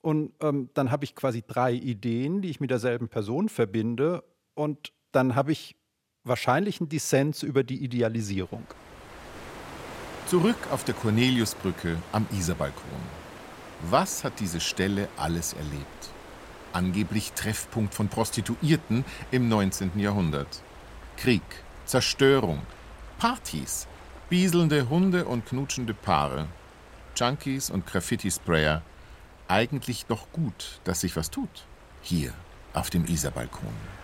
Und 0.02 0.32
ähm, 0.40 0.68
dann 0.74 0.90
habe 0.90 1.04
ich 1.04 1.14
quasi 1.14 1.42
drei 1.46 1.72
Ideen, 1.72 2.42
die 2.42 2.50
ich 2.50 2.60
mit 2.60 2.70
derselben 2.70 3.08
Person 3.08 3.48
verbinde. 3.48 4.22
Und 4.54 4.92
dann 5.12 5.34
habe 5.36 5.52
ich 5.52 5.76
wahrscheinlichen 6.24 6.88
Dissens 6.88 7.42
über 7.42 7.64
die 7.64 7.82
Idealisierung. 7.82 8.66
Zurück 10.26 10.56
auf 10.70 10.84
der 10.84 10.94
Corneliusbrücke 10.94 11.96
am 12.12 12.26
Isarbalkon. 12.32 13.22
Was 13.90 14.24
hat 14.24 14.38
diese 14.40 14.60
Stelle 14.60 15.08
alles 15.16 15.52
erlebt? 15.52 16.12
angeblich 16.72 17.32
Treffpunkt 17.32 17.94
von 17.94 18.08
Prostituierten 18.08 19.04
im 19.30 19.48
19. 19.48 19.98
Jahrhundert. 19.98 20.62
Krieg, 21.16 21.42
Zerstörung, 21.84 22.62
Partys, 23.18 23.86
bieselnde 24.28 24.88
Hunde 24.88 25.24
und 25.24 25.46
knutschende 25.46 25.94
Paare, 25.94 26.48
Junkies 27.16 27.70
und 27.70 27.86
Graffiti-Sprayer. 27.86 28.82
Eigentlich 29.48 30.06
doch 30.06 30.32
gut, 30.32 30.80
dass 30.84 31.02
sich 31.02 31.16
was 31.16 31.30
tut. 31.30 31.66
Hier 32.00 32.32
auf 32.72 32.90
dem 32.90 33.04
Isarbalkon. 33.04 34.01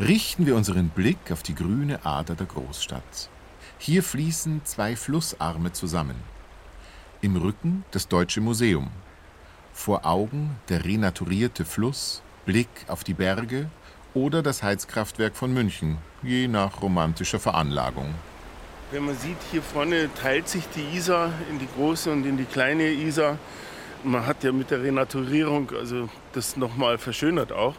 Richten 0.00 0.44
wir 0.44 0.56
unseren 0.56 0.88
Blick 0.88 1.30
auf 1.30 1.44
die 1.44 1.54
grüne 1.54 2.04
Ader 2.04 2.34
der 2.34 2.46
Großstadt. 2.46 3.28
Hier 3.78 4.02
fließen 4.02 4.62
zwei 4.64 4.96
Flussarme 4.96 5.70
zusammen. 5.70 6.16
Im 7.20 7.36
Rücken 7.36 7.84
das 7.92 8.08
Deutsche 8.08 8.40
Museum. 8.40 8.90
Vor 9.72 10.04
Augen 10.04 10.56
der 10.68 10.84
renaturierte 10.84 11.64
Fluss, 11.64 12.22
Blick 12.44 12.66
auf 12.88 13.04
die 13.04 13.14
Berge 13.14 13.70
oder 14.14 14.42
das 14.42 14.64
Heizkraftwerk 14.64 15.36
von 15.36 15.54
München, 15.54 15.98
je 16.24 16.48
nach 16.48 16.82
romantischer 16.82 17.38
Veranlagung. 17.38 18.16
Wenn 18.90 19.06
man 19.06 19.16
sieht, 19.16 19.38
hier 19.52 19.62
vorne 19.62 20.10
teilt 20.20 20.48
sich 20.48 20.64
die 20.74 20.96
Isar 20.96 21.30
in 21.48 21.60
die 21.60 21.68
große 21.76 22.10
und 22.10 22.26
in 22.26 22.36
die 22.36 22.46
kleine 22.46 22.90
Isar. 22.90 23.38
Man 24.02 24.26
hat 24.26 24.42
ja 24.42 24.50
mit 24.50 24.72
der 24.72 24.82
Renaturierung 24.82 25.70
also 25.70 26.08
das 26.32 26.56
nochmal 26.56 26.98
verschönert 26.98 27.52
auch. 27.52 27.76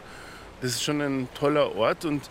Das 0.60 0.70
ist 0.72 0.82
schon 0.82 1.00
ein 1.00 1.28
toller 1.34 1.76
Ort 1.76 2.04
und 2.04 2.22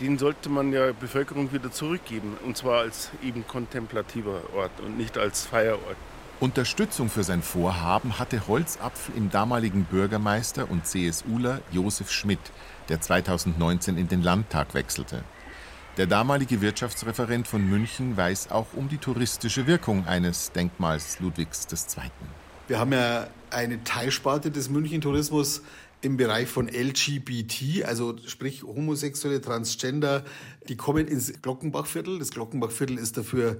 den 0.00 0.18
sollte 0.18 0.48
man 0.48 0.70
der 0.70 0.92
Bevölkerung 0.92 1.52
wieder 1.52 1.70
zurückgeben. 1.70 2.36
Und 2.44 2.56
zwar 2.56 2.80
als 2.80 3.10
eben 3.22 3.46
kontemplativer 3.46 4.40
Ort 4.54 4.80
und 4.80 4.96
nicht 4.96 5.18
als 5.18 5.44
Feierort. 5.44 5.96
Unterstützung 6.40 7.08
für 7.08 7.22
sein 7.22 7.40
Vorhaben 7.40 8.18
hatte 8.18 8.48
Holzapfel 8.48 9.14
im 9.16 9.30
damaligen 9.30 9.84
Bürgermeister 9.84 10.68
und 10.70 10.86
CSUler 10.86 11.60
Josef 11.70 12.10
Schmidt, 12.10 12.40
der 12.88 13.00
2019 13.00 13.96
in 13.96 14.08
den 14.08 14.22
Landtag 14.22 14.74
wechselte. 14.74 15.22
Der 15.98 16.06
damalige 16.06 16.60
Wirtschaftsreferent 16.60 17.46
von 17.46 17.68
München 17.68 18.16
weiß 18.16 18.50
auch 18.50 18.66
um 18.74 18.88
die 18.88 18.98
touristische 18.98 19.66
Wirkung 19.66 20.06
eines 20.06 20.50
Denkmals 20.50 21.20
Ludwigs 21.20 21.68
II. 21.70 22.10
Wir 22.66 22.78
haben 22.80 22.92
ja 22.92 23.28
eine 23.50 23.84
Teilsparte 23.84 24.50
des 24.50 24.70
München-Tourismus 24.70 25.62
im 26.02 26.16
Bereich 26.16 26.48
von 26.48 26.68
LGBT, 26.68 27.84
also 27.84 28.16
sprich 28.26 28.64
Homosexuelle, 28.64 29.40
Transgender, 29.40 30.24
die 30.68 30.76
kommen 30.76 31.06
ins 31.06 31.40
Glockenbachviertel. 31.40 32.18
Das 32.18 32.30
Glockenbachviertel 32.32 32.98
ist 32.98 33.16
dafür 33.16 33.58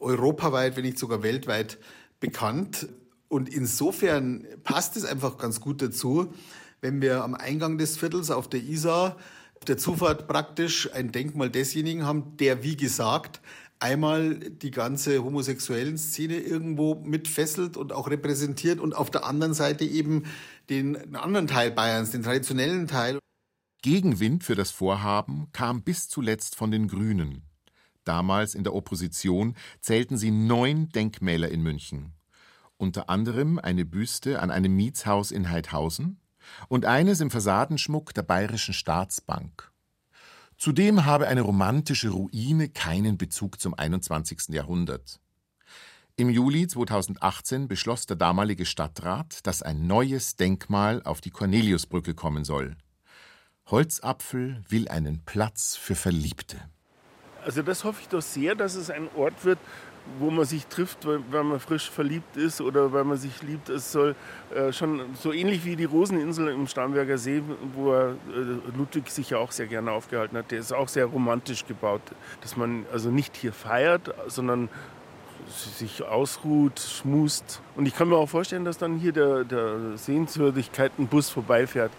europaweit, 0.00 0.76
wenn 0.76 0.84
nicht 0.84 0.98
sogar 0.98 1.22
weltweit 1.22 1.78
bekannt. 2.20 2.88
Und 3.28 3.48
insofern 3.48 4.44
passt 4.64 4.96
es 4.96 5.04
einfach 5.04 5.38
ganz 5.38 5.60
gut 5.60 5.80
dazu, 5.82 6.32
wenn 6.80 7.00
wir 7.00 7.22
am 7.22 7.34
Eingang 7.34 7.78
des 7.78 7.96
Viertels 7.96 8.30
auf 8.30 8.48
der 8.48 8.60
Isar, 8.60 9.16
auf 9.54 9.64
der 9.64 9.78
Zufahrt 9.78 10.26
praktisch 10.26 10.92
ein 10.92 11.12
Denkmal 11.12 11.48
desjenigen 11.48 12.04
haben, 12.04 12.36
der, 12.38 12.62
wie 12.62 12.76
gesagt, 12.76 13.40
einmal 13.84 14.36
die 14.38 14.70
ganze 14.70 15.22
homosexuellen 15.22 15.98
Szene 15.98 16.38
irgendwo 16.38 16.94
mitfesselt 16.94 17.76
und 17.76 17.92
auch 17.92 18.08
repräsentiert 18.08 18.80
und 18.80 18.96
auf 18.96 19.10
der 19.10 19.26
anderen 19.26 19.52
Seite 19.52 19.84
eben 19.84 20.24
den 20.70 21.14
anderen 21.14 21.46
Teil 21.46 21.70
Bayerns, 21.70 22.10
den 22.10 22.22
traditionellen 22.22 22.88
Teil. 22.88 23.18
Gegenwind 23.82 24.42
für 24.42 24.54
das 24.54 24.70
Vorhaben 24.70 25.48
kam 25.52 25.82
bis 25.82 26.08
zuletzt 26.08 26.56
von 26.56 26.70
den 26.70 26.88
Grünen. 26.88 27.42
Damals 28.04 28.54
in 28.54 28.64
der 28.64 28.74
Opposition 28.74 29.54
zählten 29.80 30.16
sie 30.16 30.30
neun 30.30 30.88
Denkmäler 30.88 31.50
in 31.50 31.62
München. 31.62 32.14
Unter 32.78 33.10
anderem 33.10 33.58
eine 33.58 33.84
Büste 33.84 34.40
an 34.40 34.50
einem 34.50 34.74
Mietshaus 34.74 35.30
in 35.30 35.50
Heidhausen 35.50 36.20
und 36.68 36.86
eines 36.86 37.20
im 37.20 37.30
Fassadenschmuck 37.30 38.14
der 38.14 38.22
Bayerischen 38.22 38.72
Staatsbank. 38.72 39.73
Zudem 40.56 41.04
habe 41.04 41.26
eine 41.28 41.42
romantische 41.42 42.10
Ruine 42.10 42.68
keinen 42.68 43.18
Bezug 43.18 43.60
zum 43.60 43.74
21. 43.74 44.50
Jahrhundert. 44.50 45.20
Im 46.16 46.30
Juli 46.30 46.68
2018 46.68 47.66
beschloss 47.66 48.06
der 48.06 48.16
damalige 48.16 48.66
Stadtrat, 48.66 49.44
dass 49.46 49.62
ein 49.62 49.86
neues 49.86 50.36
Denkmal 50.36 51.02
auf 51.02 51.20
die 51.20 51.30
Corneliusbrücke 51.30 52.14
kommen 52.14 52.44
soll. 52.44 52.76
Holzapfel 53.66 54.62
will 54.68 54.88
einen 54.88 55.24
Platz 55.24 55.74
für 55.74 55.96
Verliebte. 55.96 56.58
Also 57.44 57.62
das 57.62 57.82
hoffe 57.82 58.00
ich 58.02 58.08
doch 58.08 58.22
sehr, 58.22 58.54
dass 58.54 58.74
es 58.74 58.90
ein 58.90 59.08
Ort 59.16 59.44
wird, 59.44 59.58
wo 60.18 60.30
man 60.30 60.44
sich 60.44 60.66
trifft, 60.66 61.06
weil 61.06 61.44
man 61.44 61.58
frisch 61.60 61.90
verliebt 61.90 62.36
ist 62.36 62.60
oder 62.60 62.92
weil 62.92 63.04
man 63.04 63.16
sich 63.16 63.42
liebt. 63.42 63.68
Es 63.68 63.90
soll 63.90 64.14
äh, 64.54 64.72
schon 64.72 65.02
so 65.14 65.32
ähnlich 65.32 65.64
wie 65.64 65.76
die 65.76 65.84
Roseninsel 65.84 66.48
im 66.48 66.66
Starnberger 66.66 67.18
See, 67.18 67.42
wo 67.74 67.94
äh, 67.94 68.14
Ludwig 68.76 69.10
sich 69.10 69.30
ja 69.30 69.38
auch 69.38 69.50
sehr 69.50 69.66
gerne 69.66 69.92
aufgehalten 69.92 70.36
hat. 70.36 70.50
Der 70.50 70.58
ist 70.58 70.72
auch 70.72 70.88
sehr 70.88 71.06
romantisch 71.06 71.66
gebaut, 71.66 72.02
dass 72.42 72.56
man 72.56 72.86
also 72.92 73.10
nicht 73.10 73.36
hier 73.36 73.52
feiert, 73.52 74.14
sondern 74.28 74.68
sich 75.48 76.02
ausruht, 76.02 76.80
schmust. 76.80 77.60
Und 77.76 77.86
ich 77.86 77.94
kann 77.94 78.08
mir 78.08 78.16
auch 78.16 78.28
vorstellen, 78.28 78.64
dass 78.64 78.78
dann 78.78 78.98
hier 78.98 79.12
der, 79.12 79.44
der 79.44 79.96
Sehenswürdigkeitenbus 79.96 81.30
vorbeifährt. 81.30 81.92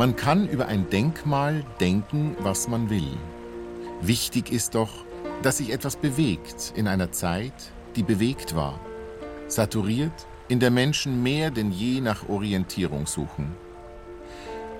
Man 0.00 0.16
kann 0.16 0.48
über 0.48 0.66
ein 0.66 0.88
Denkmal 0.88 1.62
denken, 1.78 2.34
was 2.38 2.68
man 2.68 2.88
will. 2.88 3.18
Wichtig 4.00 4.50
ist 4.50 4.74
doch, 4.74 5.04
dass 5.42 5.58
sich 5.58 5.70
etwas 5.70 5.96
bewegt 5.96 6.72
in 6.74 6.88
einer 6.88 7.12
Zeit, 7.12 7.52
die 7.96 8.02
bewegt 8.02 8.56
war, 8.56 8.80
saturiert, 9.46 10.26
in 10.48 10.58
der 10.58 10.70
Menschen 10.70 11.22
mehr 11.22 11.50
denn 11.50 11.70
je 11.70 12.00
nach 12.00 12.30
Orientierung 12.30 13.06
suchen. 13.06 13.54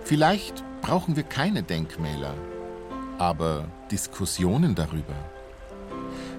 Vielleicht 0.04 0.64
brauchen 0.80 1.16
wir 1.16 1.24
keine 1.24 1.62
Denkmäler, 1.64 2.32
aber 3.18 3.68
Diskussionen 3.90 4.74
darüber. 4.74 5.16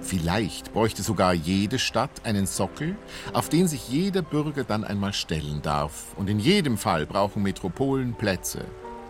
Vielleicht 0.02 0.72
bräuchte 0.72 1.02
sogar 1.02 1.32
jede 1.32 1.78
Stadt 1.78 2.10
einen 2.24 2.46
Sockel, 2.46 2.96
auf 3.32 3.48
den 3.48 3.68
sich 3.68 3.88
jeder 3.88 4.22
Bürger 4.22 4.64
dann 4.64 4.84
einmal 4.84 5.12
stellen 5.12 5.62
darf. 5.62 6.14
Und 6.16 6.28
in 6.28 6.40
jedem 6.40 6.76
Fall 6.76 7.06
brauchen 7.06 7.42
Metropolen 7.42 8.14
Plätze, 8.14 8.64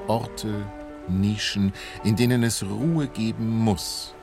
Orte, 0.06 0.66
Nischen, 1.08 1.72
in 2.04 2.16
denen 2.16 2.42
es 2.42 2.62
Ruhe 2.62 3.08
geben 3.08 3.48
muss, 3.48 4.14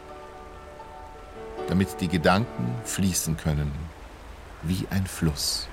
damit 1.67 1.99
die 1.99 2.07
Gedanken 2.07 2.75
fließen 2.85 3.35
können 3.35 3.71
wie 4.63 4.85
ein 4.89 5.05
Fluss. 5.05 5.68